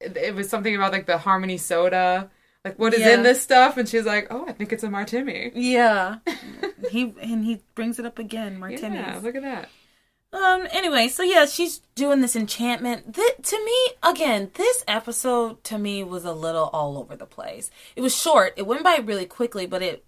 [0.00, 2.30] It, it was something about like the Harmony soda.
[2.64, 3.14] Like, what is Yeah.
[3.14, 3.76] in this stuff?
[3.76, 6.16] And she's like, "Oh, I think it's a martini." Yeah.
[6.90, 8.82] he and he brings it up again, Martinis.
[9.06, 9.68] Yeah, look at that.
[10.34, 10.66] Um.
[10.72, 13.14] Anyway, so yeah, she's doing this enchantment.
[13.14, 17.70] Th- to me, again, this episode to me was a little all over the place.
[17.94, 18.52] It was short.
[18.56, 20.04] It went by really quickly, but it.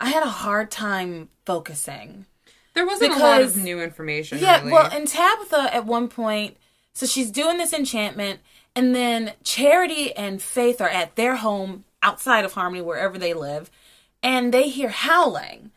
[0.00, 2.26] I had a hard time focusing.
[2.74, 4.38] There wasn't a lot of new information.
[4.38, 4.60] Yeah.
[4.60, 4.72] really.
[4.72, 6.56] Well, and Tabitha at one point,
[6.92, 8.40] so she's doing this enchantment,
[8.74, 13.70] and then Charity and Faith are at their home outside of Harmony, wherever they live,
[14.22, 15.70] and they hear howling,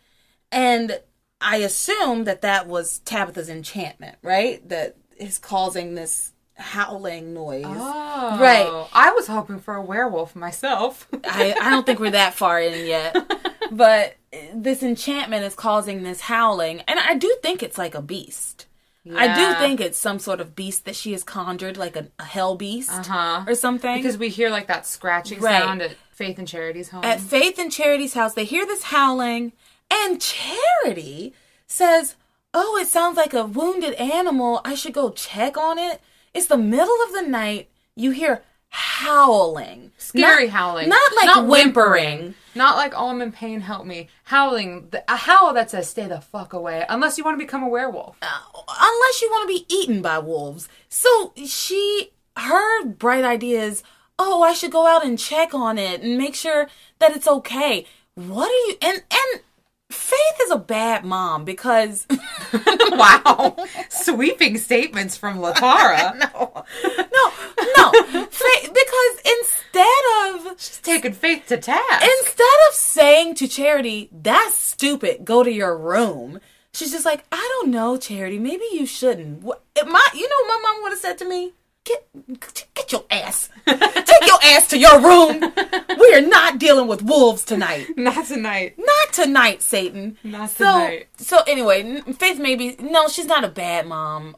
[0.51, 0.99] and
[1.41, 4.67] I assume that that was Tabitha's enchantment, right?
[4.69, 7.65] That is causing this howling noise.
[7.67, 8.87] Oh, Right.
[8.93, 11.07] I was hoping for a werewolf myself.
[11.23, 13.15] I, I don't think we're that far in yet.
[13.69, 14.15] But
[14.53, 16.81] this enchantment is causing this howling.
[16.87, 18.65] And I do think it's like a beast.
[19.13, 22.23] I do think it's some sort of beast that she has conjured, like a, a
[22.23, 23.43] hell beast Uh-huh.
[23.45, 23.97] or something.
[23.97, 25.61] because we hear like that scratching Right.
[25.61, 27.03] sound at Faith and Charity's home.
[27.03, 29.51] at Faith and Charity's house, they hear this howling,
[29.91, 31.33] And Charity
[31.67, 32.15] says,
[32.53, 34.61] Oh, it sounds like a wounded animal.
[34.65, 36.01] I should go check on it.
[36.33, 37.69] It's the middle of the night.
[37.95, 39.91] You hear howling.
[39.97, 40.89] Scary Not- howling.
[40.89, 42.35] Not like Not whimpering.
[42.55, 44.07] Not like, oh, I'm in pain, help me.
[44.23, 44.89] Howling.
[44.89, 46.85] The, a howl that says, stay the fuck away.
[46.89, 48.17] Unless you want to become a werewolf.
[48.21, 50.67] Uh, unless you want to be eaten by wolves.
[50.89, 53.83] So she, her bright idea is,
[54.17, 56.67] oh, I should go out and check on it and make sure
[56.99, 57.85] that it's okay.
[58.15, 58.77] What are you?
[58.81, 59.41] And and
[59.89, 62.05] Faith is a bad mom because
[62.91, 63.55] wow.
[63.89, 66.13] Sweeping statements from Latara.
[66.33, 67.31] no, no,
[67.77, 72.03] no, Faith, because instead of she's Taking faith to task.
[72.03, 75.23] instead of saying to Charity, "That's stupid.
[75.25, 76.39] Go to your room."
[76.73, 78.39] She's just like, "I don't know, Charity.
[78.39, 81.53] Maybe you shouldn't." What, my, you know, what my mom would have said to me,
[81.87, 85.39] "Get, get your ass, take your ass to your room.
[85.99, 87.87] We are not dealing with wolves tonight.
[87.97, 88.75] Not tonight.
[88.77, 90.17] Not tonight, Satan.
[90.23, 91.07] Not so, tonight.
[91.17, 94.35] So anyway, Faith maybe no, she's not a bad mom.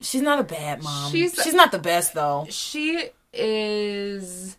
[0.00, 1.10] She's not a bad mom.
[1.12, 2.46] She's- she's not the best though.
[2.50, 4.56] She is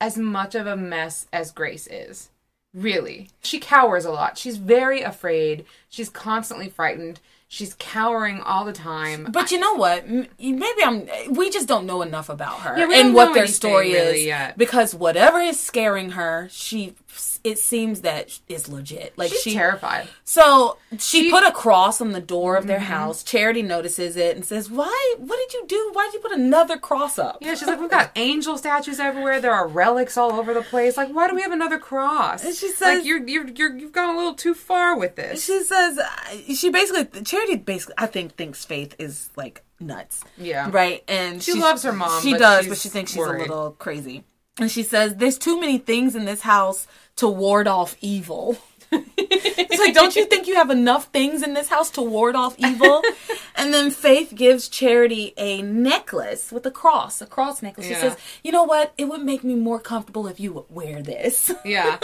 [0.00, 2.30] as much of a mess as Grace is.
[2.74, 3.28] Really.
[3.42, 4.38] She cowers a lot.
[4.38, 5.64] She's very afraid.
[5.88, 7.18] She's constantly frightened.
[7.50, 9.28] She's cowering all the time.
[9.30, 10.06] But you know what?
[10.06, 11.08] Maybe I'm.
[11.30, 14.58] We just don't know enough about her Yeah, and what their story really is yet.
[14.58, 16.94] because whatever is scaring her, she
[17.42, 19.16] it seems that is legit.
[19.16, 20.08] Like She's she terrified.
[20.24, 22.68] So she, She- put a cross on the door of Mm-hmm.
[22.68, 23.22] their house.
[23.22, 25.14] Charity notices it and says, "Why?
[25.16, 25.90] What did you do?
[25.94, 29.40] Why did you put another cross up?" Yeah, she's like, we've got angel statues everywhere.
[29.40, 30.98] There are relics all over the place.
[30.98, 32.44] Like, why do we have another cross?
[32.44, 35.46] And she like, says- you're you're you're you've gone a little too far with this.
[35.46, 40.24] She says, uh, she basically Charity basically I think thinks Faith is like nuts.
[40.36, 40.68] Yeah.
[40.70, 41.02] Right.
[41.08, 43.46] And She loves her mom, She but does, but she thinks she's worried.
[43.48, 44.24] a little crazy.
[44.60, 46.86] And she says, "There's too many things in this house
[47.16, 48.58] to ward off evil."
[49.30, 52.54] It's like, don't you think you have enough things in this house to ward off
[52.58, 53.02] evil?
[53.56, 57.86] and then Faith gives Charity a necklace with a cross, a cross necklace.
[57.86, 58.92] She says, "You know what?
[58.98, 61.98] It would make me more comfortable if you would wear this." Yeah.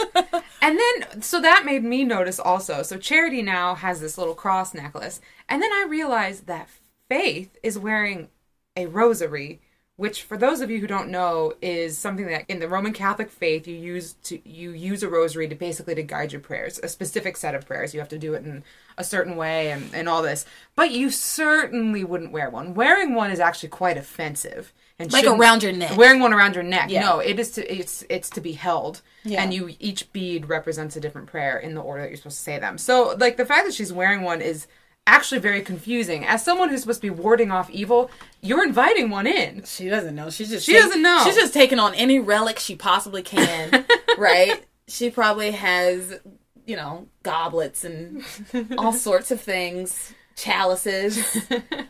[0.61, 2.83] and then, so that made me notice also.
[2.83, 5.21] So Charity now has this little cross necklace.
[5.49, 6.69] And then I realized that
[7.09, 8.29] Faith is wearing
[8.75, 9.61] a rosary,
[9.97, 13.29] which for those of you who don't know is something that in the Roman Catholic
[13.31, 16.89] faith you use to you use a rosary to basically to guide your prayers, a
[16.89, 17.93] specific set of prayers.
[17.93, 18.63] You have to do it in
[18.97, 20.45] a certain way and, and all this.
[20.75, 22.73] But you certainly wouldn't wear one.
[22.73, 24.73] Wearing one is actually quite offensive.
[24.99, 25.97] And Like around your neck.
[25.97, 26.89] Wearing one around your neck.
[26.89, 27.01] Yeah.
[27.01, 29.01] No, it is to it's it's to be held.
[29.23, 29.41] Yeah.
[29.41, 32.43] And you each bead represents a different prayer in the order that you're supposed to
[32.43, 32.77] say them.
[32.77, 34.67] So like the fact that she's wearing one is
[35.07, 36.25] actually very confusing.
[36.25, 38.09] As someone who's supposed to be warding off evil,
[38.41, 39.63] you're inviting one in.
[39.63, 40.29] She doesn't know.
[40.29, 41.21] She's just She doesn't know.
[41.23, 43.85] She's just taking on any relic she possibly can,
[44.17, 44.63] right?
[44.87, 46.19] She probably has,
[46.65, 48.23] you know, goblets and
[48.77, 51.17] all sorts of things, chalices,
[51.49, 51.87] that,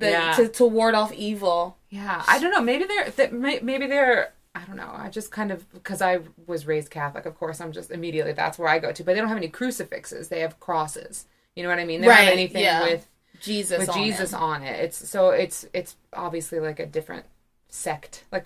[0.00, 0.32] Yeah.
[0.34, 1.76] to, to ward off evil.
[1.90, 2.60] Yeah, I don't know.
[2.60, 4.32] Maybe they're that may- maybe they're.
[4.54, 4.90] I don't know.
[4.94, 7.26] I just kind of because I was raised Catholic.
[7.26, 9.04] Of course, I'm just immediately that's where I go to.
[9.04, 10.28] But they don't have any crucifixes.
[10.28, 11.26] They have crosses.
[11.56, 12.00] You know what I mean?
[12.02, 12.84] They don't have anything yeah.
[12.84, 13.08] with
[13.40, 14.36] Jesus with on Jesus it.
[14.36, 14.78] on it.
[14.84, 17.24] It's so it's it's obviously like a different
[17.68, 18.44] sect like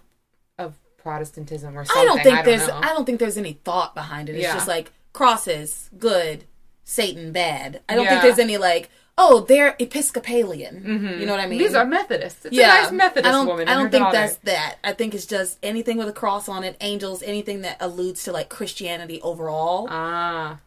[0.58, 2.02] of Protestantism or something.
[2.02, 2.66] I don't think there's.
[2.68, 2.74] know.
[2.82, 4.36] I don't think there's any thought behind it.
[4.36, 4.54] It's Yeah.
[4.54, 6.44] just like crosses, good,
[6.84, 7.82] Satan, bad.
[7.88, 8.10] I don't Yeah.
[8.10, 11.18] think there's any like, oh, they're Episcopalian.
[11.20, 11.58] You know what I mean?
[11.58, 12.44] These are Methodists.
[12.46, 13.68] It's a nice Methodist I don't, woman.
[13.68, 14.16] I don't think daughter.
[14.18, 14.76] that's that.
[14.84, 18.32] I think it's just anything with a cross on it, angels, anything that alludes to
[18.32, 19.88] like Christianity overall.
[19.90, 20.58] ah,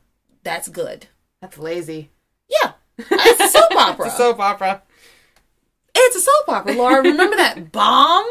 [0.44, 1.08] that's good.
[1.42, 2.10] that's lazy.
[2.62, 4.06] Yeah, it's a soap opera.
[4.06, 4.82] it's a Soap opera.
[5.96, 6.74] it's a soap opera.
[6.74, 8.26] Laura, remember that bomb?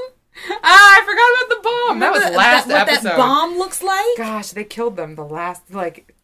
[0.48, 1.98] Ah, I forgot about the bomb.
[2.00, 3.04] That Remember was last what episode.
[3.04, 4.16] that bomb looks like?
[4.16, 6.14] Gosh, they killed them the last like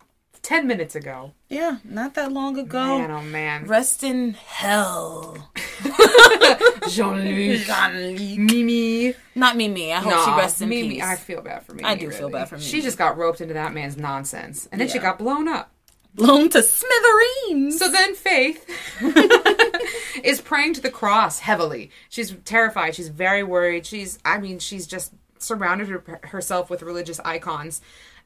[0.42, 1.32] ten minutes ago.
[1.50, 2.98] Yeah, not that long ago.
[2.98, 3.66] Man, oh man.
[3.66, 5.50] Rest in hell.
[6.88, 7.60] Jean-Luc.
[7.66, 8.38] Jean-Luc.
[8.38, 9.14] Mimi.
[9.34, 9.92] Not Mimi.
[9.92, 10.94] I hope she rests in Mimi.
[10.96, 11.02] peace.
[11.04, 11.88] I feel bad for Mimi.
[11.88, 12.66] I do feel bad for Mimi.
[12.66, 15.70] She just got roped into that man's nonsense, and then she got blown up.
[16.14, 17.78] Blown to smithereens.
[17.78, 18.66] So then Faith
[20.24, 21.90] is praying to the cross heavily.
[22.08, 22.94] She's terrified.
[22.94, 23.86] She's very worried.
[23.86, 27.80] She's, I mean, she's just surrounded her, herself with religious icons.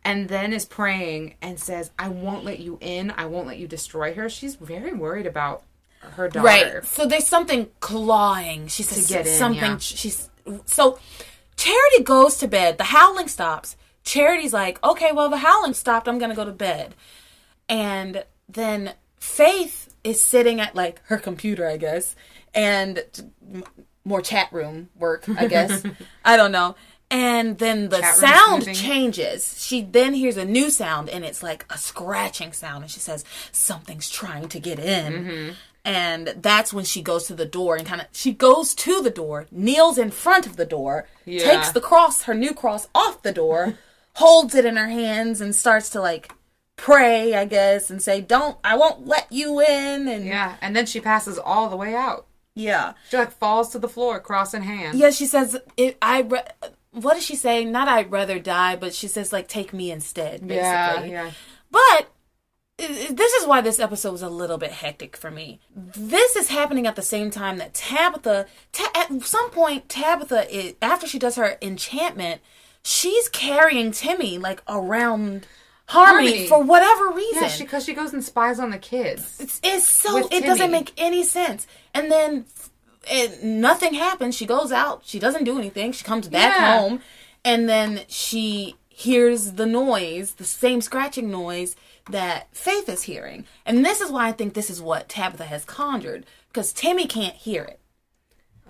[0.05, 3.13] And then is praying and says, I won't let you in.
[3.13, 4.29] I won't let you destroy her.
[4.29, 5.63] She's very worried about
[6.01, 6.45] her daughter.
[6.45, 6.85] Right.
[6.85, 8.67] So there's something clawing.
[8.67, 9.63] She says get in, something.
[9.73, 9.79] yeah.
[9.79, 10.29] She's
[10.67, 10.99] so
[11.57, 12.79] Charity goes to bed.
[12.79, 13.77] The howling stops.
[14.05, 16.09] Charity's like, okay, well the howling stopped.
[16.09, 16.95] I'm gonna go to bed.
[17.69, 22.17] And then Faith is sitting at like her computer, I guess,
[22.55, 23.05] and
[23.55, 23.65] m-
[24.05, 25.83] more chat room work, I guess.
[26.25, 26.75] I don't know.
[27.11, 29.63] And then the Chat sound changes.
[29.63, 32.85] She then hears a new sound, and it's like a scratching sound.
[32.85, 35.13] And she says, Something's trying to get in.
[35.13, 35.51] Mm-hmm.
[35.85, 39.11] And that's when she goes to the door and kind of, she goes to the
[39.11, 41.45] door, kneels in front of the door, Yeah.
[41.45, 43.75] takes the cross, her new cross, off the door,
[44.15, 46.33] holds it in her hands, and starts to like
[46.83, 50.09] pray, I guess, and say, Don't, I won't let you in.
[50.09, 52.27] And Yeah, and then she passes all the way out.
[52.55, 52.95] yeah.
[53.09, 54.99] She like falls to the floor, cross in hand.
[54.99, 55.57] Yeah, she says,
[56.03, 56.43] I, re-
[56.91, 57.65] what does she say?
[57.65, 60.57] Not I'd rather die, but she says, like, take me instead, basically.
[60.57, 61.31] yeah, yeah.
[61.71, 62.09] But
[62.79, 65.61] this is why this episode was a little bit hectic for me.
[65.75, 70.75] This is happening at the same time that Tabitha, ta- at some point, Tabitha, is,
[70.83, 72.41] after she does her enchantment,
[72.83, 75.47] she's carrying Timmy, like, around
[75.87, 76.47] Harmony, Harmony.
[76.49, 77.43] for whatever reason.
[77.43, 79.39] Yeah, because she goes and spies on the kids.
[79.41, 81.67] It's, it's so it doesn't make any sense.
[81.93, 82.47] And then
[83.11, 84.35] it, nothing happens.
[84.37, 85.03] She goes out.
[85.05, 85.93] She doesn't do anything.
[85.93, 86.79] She comes back Yeah.
[86.79, 87.01] home,
[87.45, 91.75] and then she hears the noise, the same scratching noise
[92.11, 93.45] that Faith is hearing.
[93.67, 97.35] And this is why I think this is what Tabitha has conjured because Timmy can't
[97.35, 97.81] hear it.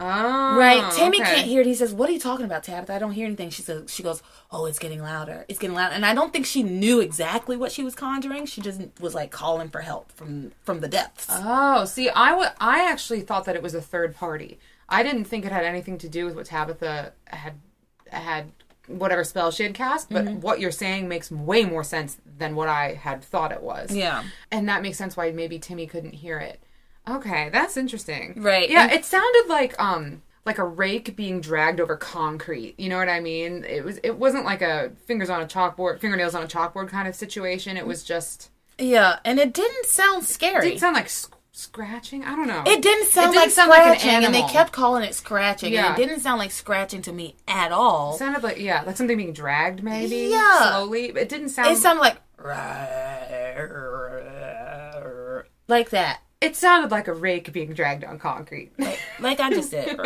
[0.02, 0.92] Oh, Right?
[0.92, 1.34] Timmy okay.
[1.36, 1.66] can't hear it.
[1.66, 2.92] He says, "What are you talking about, Tabitha?
[2.94, 5.44] I don't hear anything." She says, "She goes, oh, it's getting louder.
[5.48, 8.46] It's getting louder." And I don't think she knew exactly what she was conjuring.
[8.46, 11.26] She just was like calling for help from from the depths.
[11.30, 12.48] Oh, see, I would.
[12.60, 14.58] I actually thought that it was a third party.
[14.88, 17.54] I didn't think it had anything to do with what Tabitha had
[18.08, 18.52] had
[18.88, 20.10] whatever spell she had cast.
[20.10, 20.40] But Mm-hmm.
[20.40, 23.94] what you're saying makes way more sense than what I had thought it was.
[23.94, 24.24] Yeah.
[24.50, 26.61] and that makes sense why maybe Timmy couldn't hear it.
[27.08, 28.34] Okay, that's interesting.
[28.36, 32.74] Right, Yeah, and- it sounded like um like a rake being dragged over concrete.
[32.78, 33.64] You know what I mean?
[33.64, 33.98] It was.
[34.02, 37.76] It wasn't like a fingers on a chalkboard, fingernails on a chalkboard kind of situation.
[37.76, 38.50] It was just.
[38.78, 40.66] Yeah, and it didn't sound scary.
[40.66, 42.24] It didn't sound like sc- scratching.
[42.24, 42.64] I don't know.
[42.66, 45.14] It didn't sound It didn't like sound like an scratching, and they kept calling it
[45.14, 45.72] scratching.
[45.72, 45.92] Yeah.
[45.92, 48.14] And it didn't sound like scratching to me at all.
[48.14, 50.28] It sounded like yeah, like something being dragged maybe.
[50.32, 50.70] Yeah.
[50.72, 51.06] Slowly.
[51.10, 51.70] It didn't sound.
[51.70, 52.16] It sounded like
[55.68, 58.72] like that, it sounded like a rake being dragged on concrete.
[59.20, 59.88] like I just did.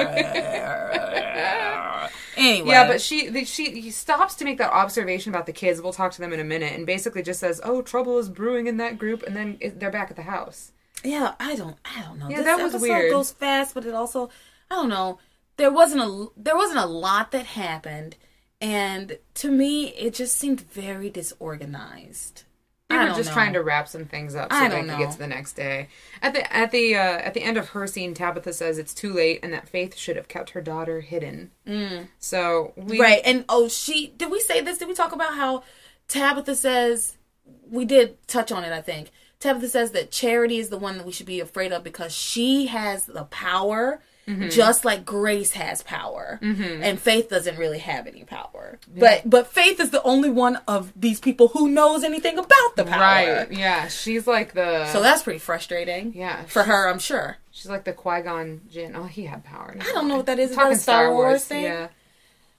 [2.36, 5.80] anyway, Yeah, but she the, she he stops to make that observation about the kids.
[5.80, 8.66] We'll talk to them in a minute, and basically just says, "Oh, trouble is brewing
[8.66, 10.72] in that group," and then they're back at the house.
[11.04, 12.28] yeah, I don't, I don't know.
[12.28, 13.10] Yeah, this that was weird.
[13.10, 14.30] Goes fast, but it also,
[14.70, 15.18] I don't know.
[15.56, 18.16] There wasn't a there wasn't a lot that happened,
[18.60, 22.44] and to me, it just seemed very disorganized.
[23.00, 23.34] I were just know.
[23.34, 25.54] trying to wrap some things up so I they don't could get to the next
[25.54, 25.88] day.
[26.22, 29.12] At the at the uh, at the end of her scene, Tabitha says it's too
[29.12, 31.50] late, and that Faith should have kept her daughter hidden.
[31.66, 32.08] Mm.
[32.18, 33.22] So we Right.
[33.24, 34.78] And oh, she did we say this?
[34.78, 35.62] Did we talk about how
[36.08, 37.16] Tabitha says
[37.70, 39.10] we did touch on it, I think.
[39.38, 42.66] Tabitha says that Charity is the one that we should be afraid of because she
[42.66, 44.48] has the power Mm-hmm.
[44.48, 46.40] just like Grace has power.
[46.42, 46.82] Mm-hmm.
[46.82, 48.78] And Faith doesn't really have any power.
[48.96, 52.84] But but Faith is the only one of these people who knows anything about the
[52.84, 53.00] power.
[53.00, 56.12] right, yeah, she's like the So that's pretty frustrating.
[56.14, 57.36] Yeah, For her, I'm sure.
[57.52, 58.96] She's like the Qui Gon Jinn.
[58.96, 59.76] Oh, he had power.
[59.80, 60.50] I don't know what that is.
[60.50, 61.62] That Talking a Star Wars thing?
[61.62, 61.88] Yeah,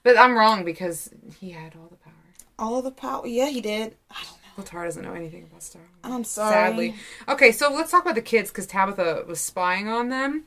[0.02, 2.14] but I'm wrong because he had all the power.
[2.58, 3.26] All the power.
[3.26, 3.94] Yeah, he did.
[4.10, 4.34] I don't know.
[4.64, 6.14] Latar doesn't know anything about Star Wars.
[6.14, 6.52] I'm sorry.
[6.52, 6.94] Sadly.
[7.28, 10.44] Okay, so let's talk about the kids because Tabitha was spying on them.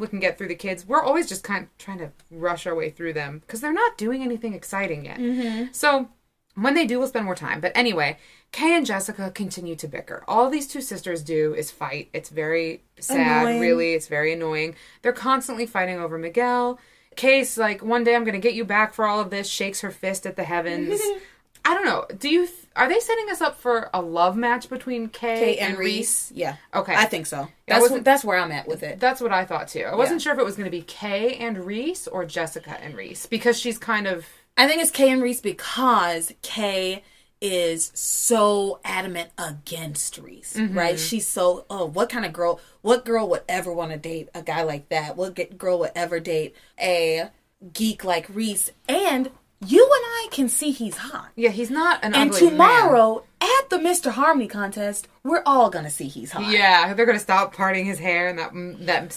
[0.00, 0.86] We can get through the kids.
[0.86, 3.98] We're always just kind of trying to rush our way through them because they're not
[3.98, 5.18] doing anything exciting yet.
[5.18, 5.66] Mm-hmm.
[5.72, 6.08] So
[6.54, 7.60] when they do, we'll spend more time.
[7.60, 8.18] But anyway,
[8.52, 10.24] Kay and Jessica continue to bicker.
[10.26, 12.08] All these two sisters do is fight.
[12.12, 13.60] It's very sad, Annoying.
[13.60, 13.94] really.
[13.94, 14.74] It's very annoying.
[15.02, 16.78] They're constantly fighting over Miguel.
[17.16, 19.80] Kay's like, one day I'm going to get you back for all of this, shakes
[19.80, 21.00] her fist at the heavens.
[21.64, 22.06] I don't know.
[22.18, 25.76] Do you, are they setting us up for a love match between Kay, Kate and
[25.78, 26.30] Reese.
[26.34, 26.56] Yeah.
[26.74, 26.94] Okay.
[26.94, 27.48] I think so.
[27.66, 29.00] That's that's where I'm at with it.
[29.00, 29.82] That's what I thought too.
[29.82, 30.24] I wasn't Yeah.
[30.24, 33.58] sure if it was going to be Kay and Reese or Jessica and Reese because
[33.58, 37.02] she's kind of I think it's Kay and Reese because Kay
[37.40, 40.76] is so adamant against Reese, Mm-hmm.
[40.76, 40.98] right?
[40.98, 42.60] She's so oh, what kind of girl?
[42.82, 45.16] What girl would ever want to date a guy like that?
[45.16, 47.30] What girl would ever date a
[47.72, 48.70] geek like Reese?
[48.88, 49.30] And
[49.66, 51.30] you and I can see he's hot.
[51.36, 51.50] yeah.
[51.50, 52.50] He's not an And ugly man.
[52.52, 54.10] tomorrow at the Mr.
[54.12, 56.50] Harmony contest, we're all gonna see he's hot.
[56.50, 59.16] Yeah, they're gonna stop parting his hair and that mm, that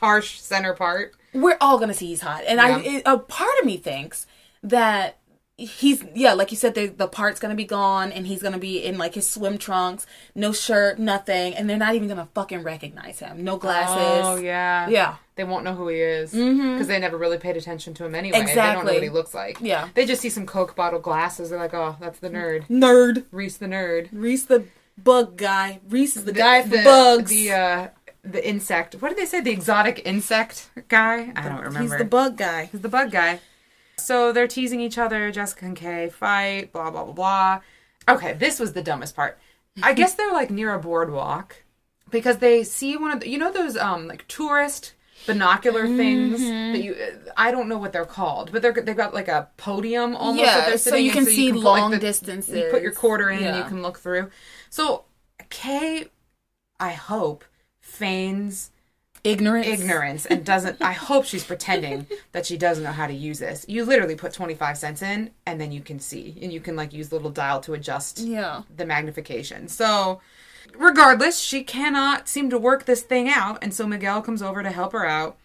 [0.00, 1.14] harsh center part.
[1.34, 4.26] we're all gonna see he's hot, and I it, a part of me thinks
[4.62, 5.16] that
[5.56, 8.82] he's yeah, like you said, the the part's gonna be gone, and he's gonna be
[8.84, 13.18] in like his swim trunks, no shirt, nothing, and they're not even gonna fucking recognize
[13.18, 14.24] him, no glasses.
[14.26, 15.16] Oh yeah, Yeah.
[15.40, 18.40] They won't know who he is because they never really paid attention to him anyway.
[18.40, 18.60] Exactly.
[18.60, 19.56] They don't know what he looks like.
[19.62, 19.88] Yeah.
[19.94, 21.48] they just see some Coke bottle glasses.
[21.48, 23.24] They're like, oh, that's the nerd, Nerd.
[23.30, 24.10] Reese the nerd.
[24.12, 24.64] Reese the
[25.02, 25.80] bug guy.
[25.88, 27.30] Reese is the, guy for the, bugs.
[27.30, 27.88] The uh,
[28.22, 28.96] the insect.
[28.96, 29.40] What did they say?
[29.40, 31.32] The exotic insect guy.
[31.34, 31.80] I don't remember.
[31.80, 32.66] He's the bug guy.
[32.66, 33.40] He's the bug guy.
[33.96, 35.32] So they're teasing each other.
[35.32, 36.70] Jessica and Kay fight.
[36.70, 37.60] Blah blah blah blah.
[38.10, 39.38] Okay, this was the dumbest part.
[39.82, 41.64] I guess they're like near a boardwalk
[42.10, 44.92] because they see one of the, you know those um like tourist
[45.26, 46.72] binocular things Mm-hmm.
[46.72, 46.96] that you
[47.36, 50.56] I don't know what they're called, but they're they've got like a podium almost Yeah,
[50.58, 52.54] that they're so sitting you in, can see put, like, long the- distances.
[52.56, 54.30] You put your quarter in and you can look through.
[54.70, 55.04] So
[55.50, 56.06] Kay,
[56.78, 57.44] I hope
[57.80, 58.70] feigns
[59.22, 59.66] Ignorance.
[59.66, 63.66] ignorance and doesn't I hope she's pretending that she doesn't know how to use this.
[63.68, 66.94] You literally put 25 cents in and then you can see and you can like
[66.94, 68.62] use the little dial to adjust Yeah.
[68.74, 69.68] the magnification.
[69.68, 70.20] So
[70.76, 74.70] regardless, she cannot seem to work this thing out and so Miguel comes over to
[74.70, 75.36] help her out.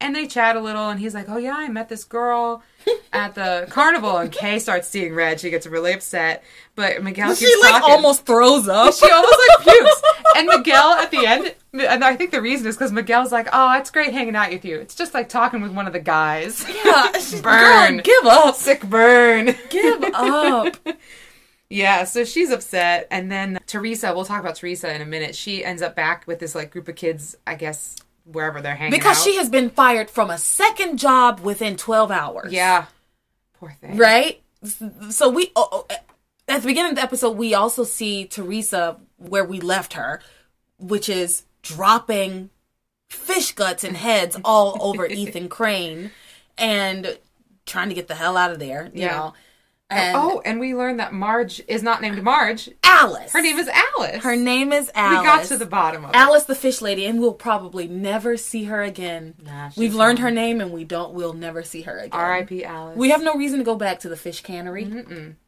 [0.00, 2.62] And they chat a little and he's like, "Oh yeah, I met this girl
[3.12, 5.40] at the carnival." And Kay starts seeing red.
[5.40, 6.44] She gets really upset,
[6.76, 7.94] but Miguel keeps She like talking.
[7.96, 8.94] almost throws up.
[8.94, 10.02] She almost like pukes.
[10.36, 13.76] And Miguel at the end, and I think the reason is because Miguel's like, "Oh,
[13.76, 14.78] it's great hanging out with you.
[14.78, 17.10] It's just like talking with one of the guys." Yeah,
[17.42, 17.94] Burn.
[17.96, 18.54] Girl, give up.
[18.54, 19.56] Sick burn.
[19.68, 20.76] Give up.
[21.70, 24.14] Yeah, so she's upset, and then Teresa.
[24.14, 25.34] We'll talk about Teresa in a minute.
[25.34, 27.36] She ends up back with this like group of kids.
[27.46, 29.24] I guess wherever they're hanging because out.
[29.24, 32.52] she has been fired from a second job within 12 hours.
[32.52, 32.86] Yeah.
[33.54, 33.96] Poor thing.
[33.96, 34.42] Right?
[35.10, 35.96] So we oh, oh, eh,
[36.48, 40.20] at the beginning of the episode we also see Teresa where we left her,
[40.78, 42.50] which is dropping
[43.08, 46.10] fish guts and heads all over Ethan Crane
[46.56, 47.18] and
[47.66, 49.16] trying to get the hell out of there, you Yeah.
[49.16, 49.34] know.
[49.90, 52.68] Oh, and Oh, and we learned that Marge is not named Marge.
[52.84, 53.32] Alice.
[53.32, 54.22] Her name is Alice.
[54.22, 55.18] Her name is Alice.
[55.20, 56.16] We got to the bottom of it.
[56.16, 59.34] Alice the fish lady, and we'll probably never see her again.
[59.42, 61.14] Nah, We've learned her name, and we don't.
[61.14, 62.10] We'll never see her again.
[62.20, 62.64] R.I.P.
[62.64, 62.98] Alice.
[62.98, 64.84] We have no reason to go back to the fish cannery.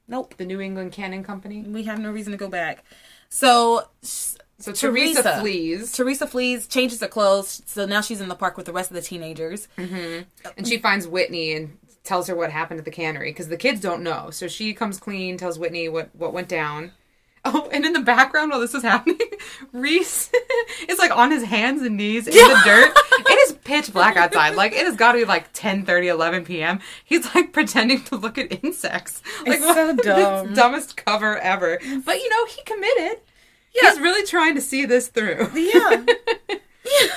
[0.09, 0.34] Nope.
[0.38, 1.62] the New England Canning Company.
[1.62, 2.82] We have no reason to go back.
[3.28, 5.41] So, So Teresa, Teresa.
[5.41, 7.62] flees, Teresa flees, changes her clothes.
[7.66, 9.68] So now she's in the park with the rest of the teenagers.
[9.78, 10.22] Mm-hmm.
[10.45, 13.57] Uh, and she finds Whitney and tells her what happened at the cannery because the
[13.57, 14.30] kids don't know.
[14.30, 16.92] So she comes clean, tells Whitney what what went down.
[17.42, 19.18] Oh, and in the background while this is happening,
[19.72, 20.30] Reese
[20.90, 22.92] is like on his hands and knees in the dirt.
[23.18, 24.57] It is pitch black outside.
[24.57, 26.80] Like it has got to be like 10, 30, 11 p.m.
[27.03, 29.22] He's like pretending to look at insects.
[29.46, 30.53] Like It's so dumb.
[30.53, 31.78] Dumbest cover ever.
[32.05, 33.20] But you know, he committed.
[33.72, 35.48] He's really trying to see this through.
[35.55, 36.05] Yeah.
[36.51, 37.09] Yeah,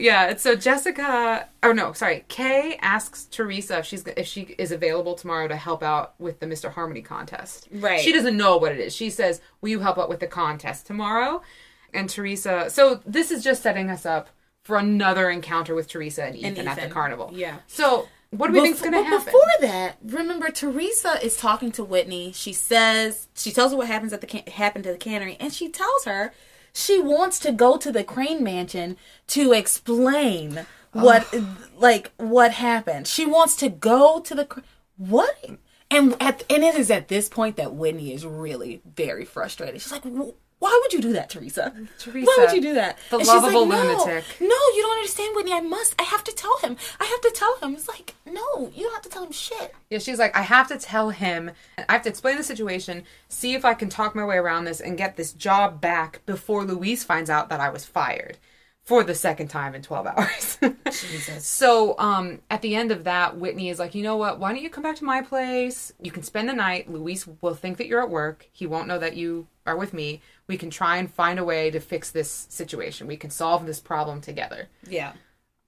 [0.00, 1.48] it's so Jessica.
[1.62, 2.24] Oh no, sorry.
[2.28, 6.46] Kay asks Teresa if she's if she is available tomorrow to help out with the
[6.46, 6.70] Mr.
[6.72, 7.68] Harmony contest.
[7.72, 8.00] Right.
[8.00, 8.94] She doesn't know what it is.
[8.94, 11.42] She says, "Will you help out with the contest tomorrow?"
[11.92, 12.70] And Teresa.
[12.70, 14.28] So this is just setting us up
[14.62, 17.30] for another encounter with Teresa and Ethan, And at the carnival.
[17.32, 17.56] Yeah.
[17.66, 19.24] So what do we think's Bef- going to but happen?
[19.24, 22.30] before that, remember Teresa is talking to Whitney.
[22.32, 25.52] She says she tells her what happens at the can- happened to the cannery, and
[25.52, 26.32] she tells her
[26.72, 28.96] she wants to go to the Crane Mansion
[29.28, 31.32] to explain what
[31.76, 33.06] like what happened.
[33.06, 34.62] She wants to go to the
[34.96, 35.36] what.
[35.90, 39.80] And at and it is at this point that Whitney is really very frustrated.
[39.80, 41.74] She's like, "Wh- "Why would you do that, Teresa?
[41.98, 44.24] Teresa, Why would you do that?" the And she's lovable no, lunatic.
[44.40, 45.52] No, you don't understand, Whitney.
[45.52, 45.94] I must.
[45.98, 46.76] I have to tell him.
[47.00, 47.74] I have to tell him.
[47.74, 49.74] It's like, no, you don't have to tell him shit.
[49.90, 51.50] Yeah, she's like, I have to tell him,
[51.88, 54.80] I have to explain the situation, see if I can talk my way around this
[54.80, 58.38] and get this job back before Luis finds out that I was fired
[58.82, 60.58] for the second time in 12 hours.
[61.38, 64.40] So, um, at the end of that, Whitney is like, you know what?
[64.40, 65.92] Why don't you come back to my place?
[66.00, 66.90] You can spend the night.
[66.90, 68.48] Luis will think that you're at work.
[68.52, 70.22] He won't know that you are with me.
[70.50, 73.06] We can try and find a way to fix this situation.
[73.06, 74.66] We can solve this problem together.
[74.88, 75.12] Yeah.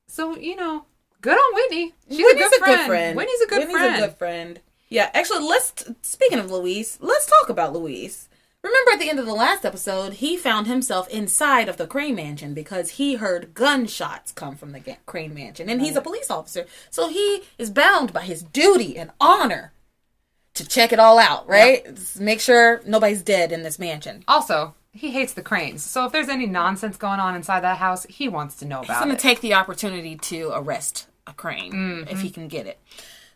[0.08, 0.86] So, you know,
[1.20, 1.94] good on Whitney.
[2.10, 3.16] She's Whitney's a good friend.
[3.16, 4.04] Whitney's a good Whitney's friend.
[4.04, 4.60] a good friend.
[4.88, 5.84] Yeah, actually, let's.
[6.02, 8.28] Speaking of Luis, let's talk about Luis.
[8.64, 12.16] Remember at the end of the last episode, he found himself inside of the Crane
[12.16, 16.66] Mansion because he heard gunshots come from the Crane Mansion, and he's a police officer,
[16.90, 19.72] so he is bound by his duty and honor
[20.54, 21.84] to check it all out, right?
[21.94, 24.22] Just Make sure nobody's dead in this mansion.
[24.28, 25.82] Also, he hates the cranes.
[25.82, 28.90] So if there's any nonsense going on inside that house, he wants to know about
[28.90, 28.92] it.
[28.92, 29.20] He's going to it.
[29.20, 32.08] take the opportunity to arrest a crane Mm-hmm.
[32.08, 32.78] if he can get it.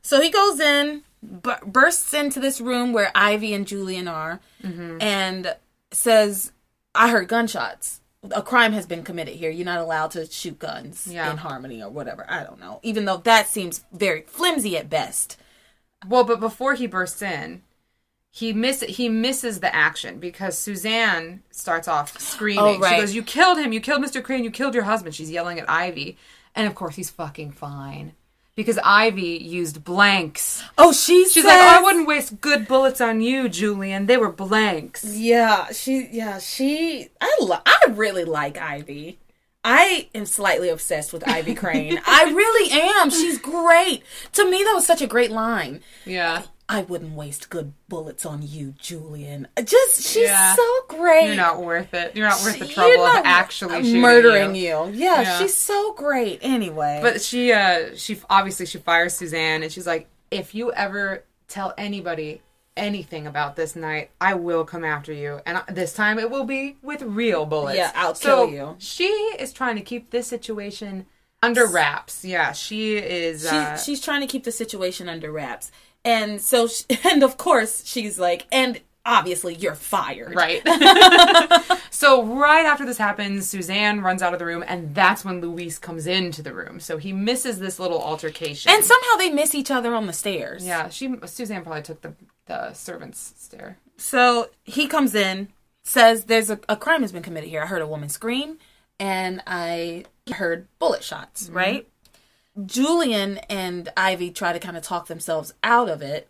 [0.02, 4.98] So he goes in, bu- bursts into this room where Ivy and Julian are, Mm-hmm.
[5.00, 5.56] and
[5.92, 6.52] says,
[6.94, 8.00] "I heard gunshots.
[8.32, 9.50] A crime has been committed here.
[9.50, 11.30] You're not allowed to shoot guns Yeah.
[11.30, 12.26] in harmony or whatever.
[12.28, 12.80] I don't know.
[12.82, 15.36] Even though that seems very flimsy at best.
[16.08, 17.62] Well, but before he bursts in,
[18.30, 22.76] he miss he misses the action because Suzanne starts off oh, screaming.
[22.76, 22.94] Oh, right.
[22.94, 23.72] She goes, "You killed him!
[23.72, 24.22] You killed Mr.
[24.22, 24.44] Crane!
[24.44, 26.16] You killed your husband!" She's yelling at Ivy,
[26.54, 28.12] and of course he's fucking fine
[28.54, 30.64] because Ivy used blanks.
[30.76, 34.06] Oh, she She's like, "Oh, I wouldn't waste good bullets on you, Julian.
[34.06, 36.08] They were blanks." Yeah, she.
[36.10, 37.08] Yeah, she.
[37.20, 37.36] I.
[37.40, 39.18] Lo- I really like Ivy.
[39.68, 42.00] I am slightly obsessed with Ivy Crane.
[42.06, 43.10] I really am.
[43.10, 44.04] She's great.
[44.34, 45.80] To me, that was such a great line.
[46.04, 46.42] Yeah.
[46.68, 49.48] I wouldn't waste good bullets on you, Julian.
[49.64, 50.54] Just she's Yeah.
[50.54, 51.26] so great.
[51.26, 52.14] You're not worth it.
[52.14, 54.86] You're not worth the trouble of actually shooting murdering you.
[54.86, 54.90] you.
[54.94, 55.38] Yeah, Yeah.
[55.38, 56.38] she's so great.
[56.42, 61.24] Anyway, But she, uh, she obviously she fires Suzanne, and she's like, "If you ever
[61.48, 62.40] tell anybody
[62.76, 66.44] anything about this night, I will come after you, and I- this time it will
[66.44, 67.78] be with real bullets.
[67.78, 68.76] Yeah, I'll so kill you.
[68.78, 71.06] She is trying to keep this situation
[71.42, 72.24] under wraps.
[72.24, 73.42] Yeah, she is.
[73.42, 75.70] she, uh, she's trying to keep the situation under wraps,
[76.04, 80.34] and so she, and of course she's like, and obviously you're fired.
[80.34, 80.62] Right.
[81.90, 85.78] so right after this happens, Suzanne runs out of the room, and that's when Luis
[85.78, 86.80] comes into the room.
[86.80, 88.72] So he misses this little altercation.
[88.72, 90.66] And somehow they miss each other on the stairs.
[90.66, 92.14] yeah, she Suzanne probably took the
[92.46, 93.78] the servant's stair.
[93.96, 95.48] So he comes in,
[95.82, 97.62] says there's a, a crime has been committed here.
[97.62, 98.58] I heard a woman scream,
[98.98, 101.44] and I heard bullet shots.
[101.44, 101.56] Mm-hmm.
[101.56, 101.88] Right.
[102.64, 106.28] Julian and Ivy try to kind of talk themselves out of it.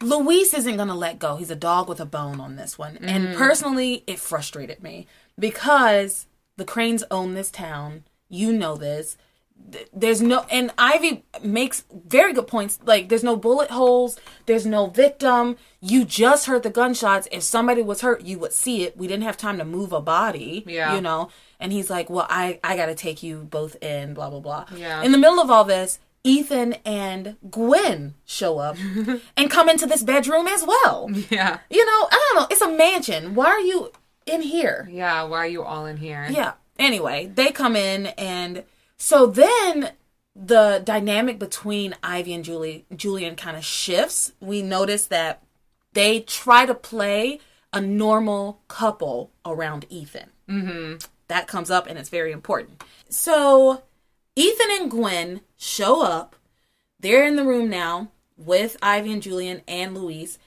[0.00, 1.36] Luis isn't going to let go.
[1.36, 2.98] He's a dog with a bone on this one.
[3.00, 3.36] And mm.
[3.36, 5.06] personally, it frustrated me
[5.38, 6.26] because
[6.56, 8.02] the Cranes own this town.
[8.28, 9.16] You know this.
[9.70, 12.78] Th- There's no, and Ivy makes very good points.
[12.84, 15.56] Like, there's no bullet holes, there's no victim.
[15.80, 17.26] You just heard the gunshots.
[17.32, 18.96] If somebody was hurt, you would see it.
[18.96, 20.94] We didn't have time to move a body, Yeah.
[20.94, 21.30] you know?
[21.58, 24.66] And he's like, Well, I, I got to take you both in, blah, blah, blah.
[24.76, 25.02] Yeah.
[25.02, 28.76] In the middle of all this, Ethan and Gwen show up
[29.36, 31.10] and come into this bedroom as well.
[31.30, 31.58] Yeah.
[31.70, 32.46] You know, I don't know.
[32.50, 33.34] It's a mansion.
[33.34, 33.90] Why are you
[34.26, 34.88] in here?
[34.90, 36.26] Yeah, why are you all in here?
[36.30, 36.52] Yeah.
[36.78, 38.62] Anyway, they come in, and
[39.02, 39.90] so then
[40.36, 44.30] the dynamic between Ivy and Julie, Julian kind of shifts.
[44.38, 45.42] We notice that
[45.92, 47.40] they try to play
[47.72, 50.30] a normal couple around Ethan.
[50.48, 50.98] Mm-hmm.
[51.26, 52.84] That comes up, and it's very important.
[53.08, 53.82] So
[54.36, 56.36] Ethan and Gwen show up.
[57.00, 60.38] They're in the room now with Ivy and Julian and Luis.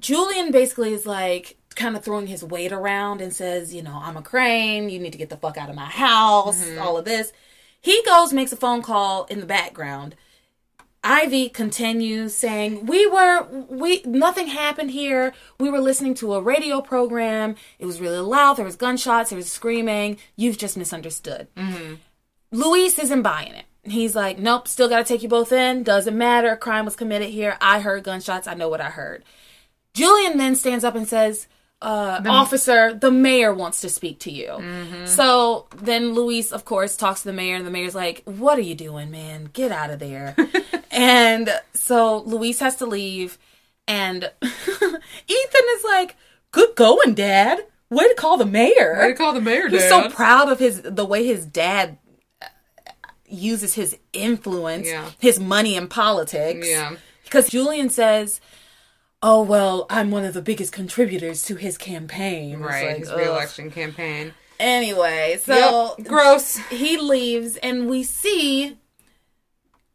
[0.00, 4.16] Julian basically is like kind of throwing his weight around and says, you know, I'm
[4.16, 4.90] a crane.
[4.90, 6.60] You need to get the fuck out of my house.
[6.76, 7.32] All of this.
[7.80, 10.14] He goes, makes a phone call in the background.
[11.02, 15.32] Ivy continues saying, "We were we nothing happened here.
[15.58, 17.56] We were listening to a radio program.
[17.78, 18.58] It was really loud.
[18.58, 19.30] There was gunshots.
[19.30, 20.18] There was screaming.
[20.36, 21.98] You've just misunderstood." mmm
[22.52, 23.64] Luis isn't buying it.
[23.84, 25.84] He's like, "Nope, still got to take you both in.
[25.84, 26.54] Doesn't matter.
[26.54, 27.56] Crime was committed here.
[27.62, 28.46] I heard gunshots.
[28.46, 29.24] I know what I heard."
[29.94, 31.46] Julian then stands up and says,
[31.82, 37.22] uh, "Officer, the mayor wants to speak to you." So then Luis, of course, talks
[37.22, 39.50] to the mayor, and the mayor's like, "What are you doing, man?
[39.52, 40.36] Get out of there!"
[40.90, 43.38] and so Luis has to leave,
[43.88, 46.16] and Ethan is like,
[46.52, 47.60] "Good going, Dad.
[47.88, 49.88] Way to call the mayor." Way to call the mayor, He's Dad.
[49.88, 51.98] so proud of his the way his dad
[52.42, 52.46] uh,
[53.26, 55.10] uses his influence, Yeah.
[55.18, 56.68] his money in politics.
[56.68, 56.96] Yeah.
[57.24, 58.40] Because Julian says,
[59.22, 63.18] "Oh well, I'm one of the biggest contributors to his campaign." Right, like, his ugh.
[63.18, 64.34] reelection campaign.
[64.58, 66.56] Anyway, so Yep, gross.
[66.68, 68.76] he leaves, and we see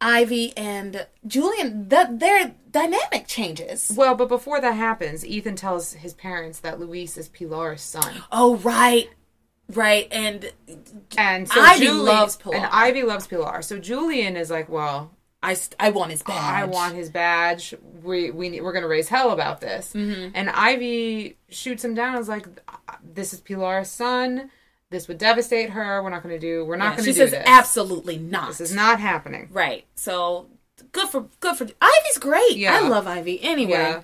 [0.01, 1.89] Ivy and Julian.
[1.89, 3.91] That their dynamic changes.
[3.95, 8.23] Well, but before that happens, Ethan tells his parents that Luis is Pilar's son.
[8.31, 9.07] Oh right,
[9.73, 10.51] right, and
[11.17, 12.55] And so Ivy Julie- loves Pilar.
[12.57, 13.61] And Ivy loves Pilar.
[13.61, 15.11] So Julian is like, well,
[15.45, 16.37] I st- I want his badge.
[16.61, 17.73] I want his badge.
[18.03, 19.93] We we we're gonna raise hell about this.
[19.93, 20.31] Mm-hmm.
[20.33, 22.13] And Ivy shoots him down.
[22.15, 22.47] and is like,
[23.03, 24.49] this is Pilar's son.
[24.89, 26.01] This would devastate her.
[26.03, 26.65] We're not gonna do.
[26.65, 27.43] We're not Yeah, gonna she do says this.
[27.45, 28.49] absolutely not.
[28.49, 29.49] This is not happening.
[29.51, 29.85] right.
[29.95, 30.47] So
[30.91, 32.57] good for good for Ivy's great.
[32.57, 32.75] Yeah.
[32.83, 33.41] I love Ivy.
[33.43, 34.01] Anyway, Yeah.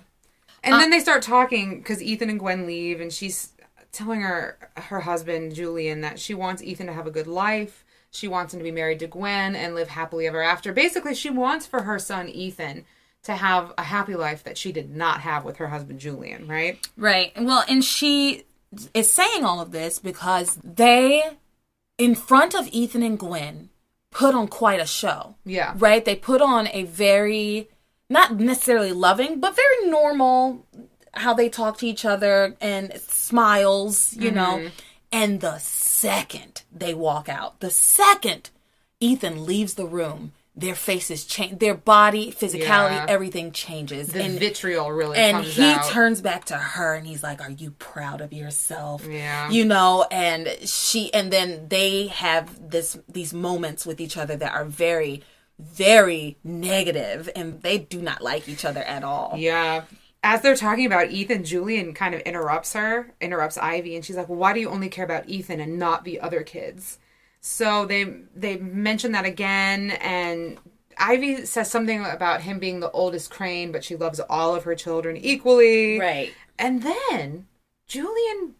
[0.63, 3.53] And then they start talking because Ethan and Gwen leave, and she's
[3.91, 7.83] telling her her husband Julian that she wants Ethan to have a good life.
[8.11, 10.73] She wants him to be married to Gwen and live happily ever after.
[10.73, 12.85] Basically, she wants for her son Ethan
[13.23, 16.47] to have a happy life that she did not have with her husband Julian.
[16.47, 16.85] Right?
[16.97, 17.31] right.
[17.39, 18.43] Well, and she
[18.93, 21.23] is saying all of this because they,
[21.97, 23.69] in front of Ethan and Gwen,
[24.11, 25.35] put on quite a show.
[25.45, 25.73] Yeah.
[25.77, 26.03] Right.
[26.03, 27.69] They put on a very
[28.09, 30.65] not necessarily loving, but very normal
[31.13, 34.57] how they talk to each other and smiles, you know.
[34.57, 34.67] Mm-hmm.
[35.13, 35.57] And the
[36.01, 38.49] second they walk out, the second
[38.99, 43.05] Ethan leaves the room, their faces change, their body, physicality, Yeah.
[43.07, 44.09] everything changes.
[44.09, 45.85] The and vitriol really and he out.
[45.89, 49.05] turns back to her and he's like, Are you proud of yourself?
[49.07, 49.49] Yeah.
[49.49, 54.53] You know, and she and then they have this these moments with each other that
[54.53, 55.23] are very,
[55.57, 59.33] very negative and they do not like each other at all.
[59.37, 59.83] Yeah.
[60.23, 64.29] As they're talking about Ethan, Julian kind of interrupts her, interrupts Ivy, and she's like,
[64.29, 66.99] well, "Why do you only care about Ethan and not the other kids?"
[67.39, 68.03] So they
[68.35, 70.59] they mention that again, and
[70.97, 74.75] Ivy says something about him being the oldest crane, but she loves all of her
[74.75, 75.99] children equally.
[75.99, 76.33] Right.
[76.59, 77.47] And then
[77.87, 78.55] Julian,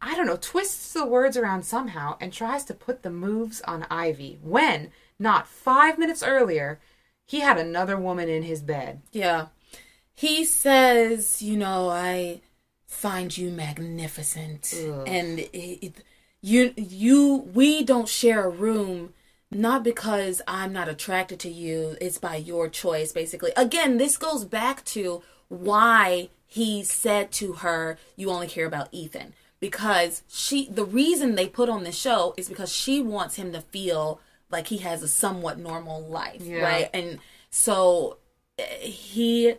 [0.00, 3.86] I don't know, twists the words around somehow and tries to put the moves on
[3.90, 6.80] Ivy when, not five minutes earlier,
[7.26, 9.02] he had another woman in his bed.
[9.10, 9.46] Yeah.
[10.20, 12.42] He says, you know, I
[12.86, 14.72] find you magnificent
[15.06, 16.04] and it, it-
[16.42, 19.12] you you we don't share a room
[19.50, 23.52] not because I'm not attracted to you, it's by your choice basically.
[23.56, 29.34] Again, this goes back to why he said to her, you only care about Ethan
[29.58, 33.60] because she the reason they put on the show is because she wants him to
[33.60, 36.62] feel like he has a somewhat normal life, Yeah.
[36.62, 36.90] right?
[36.94, 37.18] And
[37.50, 38.16] so
[38.58, 39.54] eh, he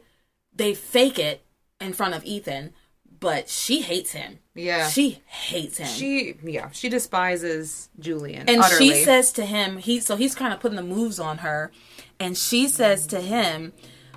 [0.54, 1.44] they fake it
[1.80, 2.74] in front of Ethan,
[3.20, 4.40] but she hates him.
[4.54, 4.90] Yeah.
[4.90, 5.88] She hates him.
[5.88, 8.50] She, yeah, she despises Julian.
[8.50, 8.90] and utterly.
[8.90, 11.72] she says to him, he so he's kind of putting the moves on her,
[12.20, 13.74] and she says to him,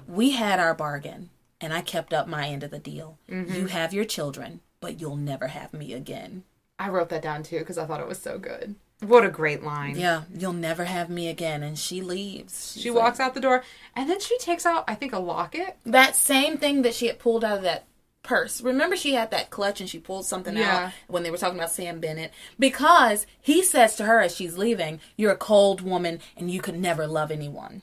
[0.07, 1.31] "We had our bargain,
[1.61, 3.19] and I kept up my end of the deal.
[3.31, 3.55] Mm-hmm.
[3.55, 6.45] You have your children, but you'll never have me again.
[6.79, 8.75] I wrote that down too because I thought it was so good.
[9.07, 9.97] What a great line.
[9.97, 12.73] Yeah, you'll never have me again." And she leaves.
[12.75, 13.63] She She's like- walks out the door
[13.95, 15.77] and then she takes out, I think, a locket.
[15.87, 17.85] that same thing that she had pulled out of that
[18.23, 18.61] purse.
[18.63, 20.87] Remember, she had that clutch and she pulled something Yeah.
[20.87, 24.57] out when they were talking about Sam Bennett because he says to her as she's
[24.57, 27.83] leaving, "You're a cold woman and you could never love anyone."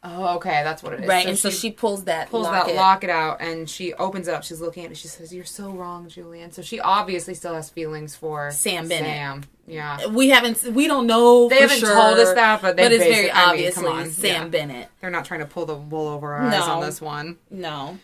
[0.00, 1.08] Oh, okay, that's what it is.
[1.08, 2.74] Right, and so she pulls that pulls locket.
[2.74, 4.44] that locket out and she opens it up.
[4.44, 4.96] She's looking at it.
[4.96, 9.08] She says, "You're so wrong, Julian." So she obviously still has feelings for Sam Bennett.
[9.08, 10.06] Sam, yeah.
[10.06, 11.48] We haven't, we don't know.
[11.48, 14.10] They haven't sure, told us that, but they it's very I mean, obviously come on,
[14.10, 14.48] Sam yeah.
[14.48, 14.88] Bennett.
[15.00, 17.38] They're not trying to pull the wool over our eyes on this one.
[17.50, 17.98] No,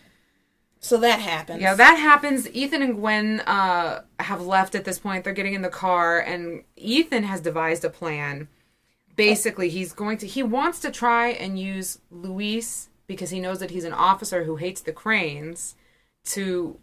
[0.85, 1.61] so that happens.
[1.61, 2.47] Yeah, that happens.
[2.51, 5.23] Ethan and Gwen uh, have left at this point.
[5.23, 8.47] They're getting in the car, and Ethan has devised a plan.
[9.15, 13.71] Basically, he's going to, he wants to try and use Luis because he knows that
[13.71, 15.75] he's an officer who hates the cranes
[16.25, 16.79] to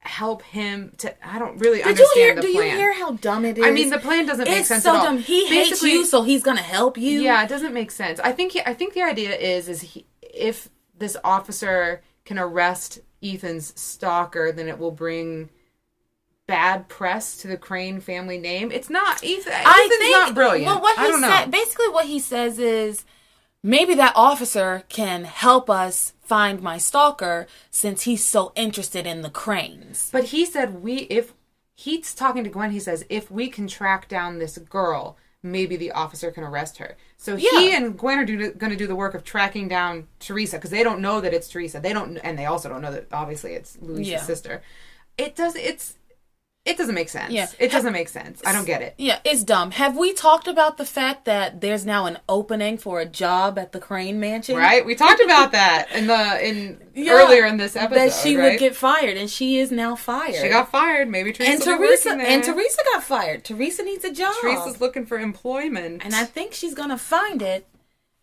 [0.00, 2.34] help him to, I don't really Did you hear?
[2.34, 2.70] the Do plan.
[2.70, 3.64] you hear how dumb it is?
[3.64, 5.04] I mean, the plan doesn't make sense so at all.
[5.04, 5.18] dumb.
[5.18, 7.20] He hates you, so he's gonna help you.
[7.20, 8.18] Yeah, it doesn't make sense.
[8.20, 13.00] I think he, I think the idea is is he, if this officer can arrest
[13.22, 15.50] Ethan's stalker, then it will bring
[16.50, 18.72] bad press to the Crane family name.
[18.72, 19.52] It's not Ethan.
[19.54, 20.66] I Ethan's think not brilliant.
[20.66, 21.50] Well, what he I don't said, know.
[21.52, 23.04] basically, what he says is
[23.62, 29.30] maybe that officer can help us find my stalker since he's so interested in the
[29.30, 30.08] cranes.
[30.10, 31.34] But he said we if
[31.74, 35.92] he's talking to Gwen, he says if we can track down this girl, maybe the
[35.92, 36.96] officer can arrest her.
[37.16, 40.70] So he and Gwen are going to do the work of tracking down Theresa because
[40.70, 41.78] they don't know that it's Theresa.
[41.78, 44.22] They don't, and they also don't know that obviously it's Luis's Yeah.
[44.22, 44.62] sister.
[45.16, 45.54] It does.
[45.54, 45.96] It's.
[46.70, 47.32] It doesn't make sense.
[47.32, 47.46] Yeah.
[47.58, 48.40] It doesn't make sense.
[48.44, 48.94] I don't get it.
[48.98, 49.72] Yeah, it's dumb.
[49.72, 53.72] Have we talked about the fact that there's now an opening for a job at
[53.72, 54.56] the Crane Mansion?
[54.56, 54.84] Right?
[54.86, 57.98] We talked about that in the in Yeah, earlier in this episode.
[58.00, 58.50] that she right?
[58.50, 60.34] would get fired, and she is now fired.
[60.34, 61.08] She got fired.
[61.08, 61.52] Maybe Theresa.
[61.52, 62.42] and Theresa and.
[62.44, 63.44] Theresa got fired.
[63.44, 64.34] Theresa needs a job.
[64.42, 66.02] Theresa's looking for employment.
[66.04, 67.66] and I think she's gonna find it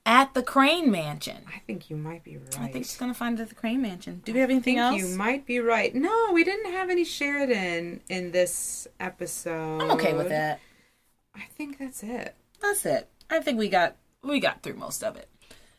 [0.08, 1.43] at the Crane Mansion.
[1.53, 2.60] I think you might be right.
[2.60, 4.22] I think she's gonna find it at the Crane Mansion.
[4.24, 5.01] Do we have anything think else?
[5.01, 5.93] you might be right.
[5.93, 9.82] No, we didn't have any Sheridan in this episode.
[9.82, 10.62] I'm okay with that.
[11.36, 12.36] I think that's it.
[12.62, 13.10] That's it.
[13.30, 15.28] I think we got we got through most of it.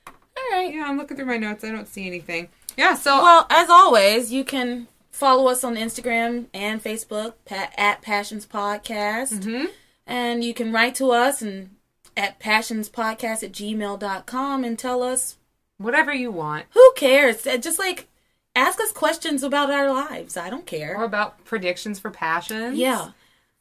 [0.06, 0.72] All right.
[0.72, 1.64] Yeah, I'm looking through my notes.
[1.64, 2.48] I don't see anything.
[2.76, 8.46] Yeah, so Well, as always, you can follow us on Instagram and Facebook at Passions
[8.46, 9.40] Podcast.
[9.40, 9.66] Mm-hmm.
[10.06, 11.70] And you can write to us and
[12.18, 15.38] at passionspodcast at gmail.com and tell us
[15.78, 17.46] whatever you want, who cares.
[17.46, 18.08] Uh, Just like
[18.54, 20.36] ask us questions about our lives.
[20.36, 20.96] I don't care.
[20.96, 22.76] or about predictions for passions.
[22.76, 23.10] Yeah.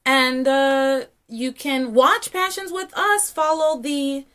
[0.06, 3.30] And uh you can watch Passions with us.
[3.30, 4.26] Follow the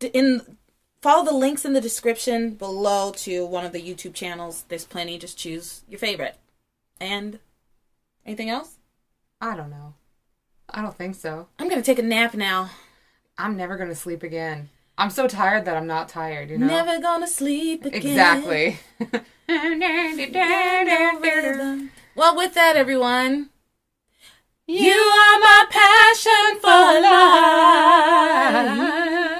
[0.00, 0.58] in
[1.00, 4.64] follow the links in the description below to one of the YouTube channels.
[4.68, 5.18] There's plenty.
[5.18, 6.36] Just choose your favorite.
[7.00, 7.38] And
[8.26, 8.76] anything else?
[9.40, 9.94] I don't know.
[10.70, 11.48] I don't think so.
[11.58, 12.70] I'm gonna take a nap now.
[13.42, 14.68] I'm never gonna sleep again.
[14.96, 16.48] I'm so tired that I'm not tired.
[16.48, 16.68] You know.
[16.68, 18.00] Never gonna sleep again.
[18.00, 18.78] Exactly.
[22.14, 23.48] Well, with that, everyone.
[24.66, 27.00] You are my passion for
[29.26, 29.31] life.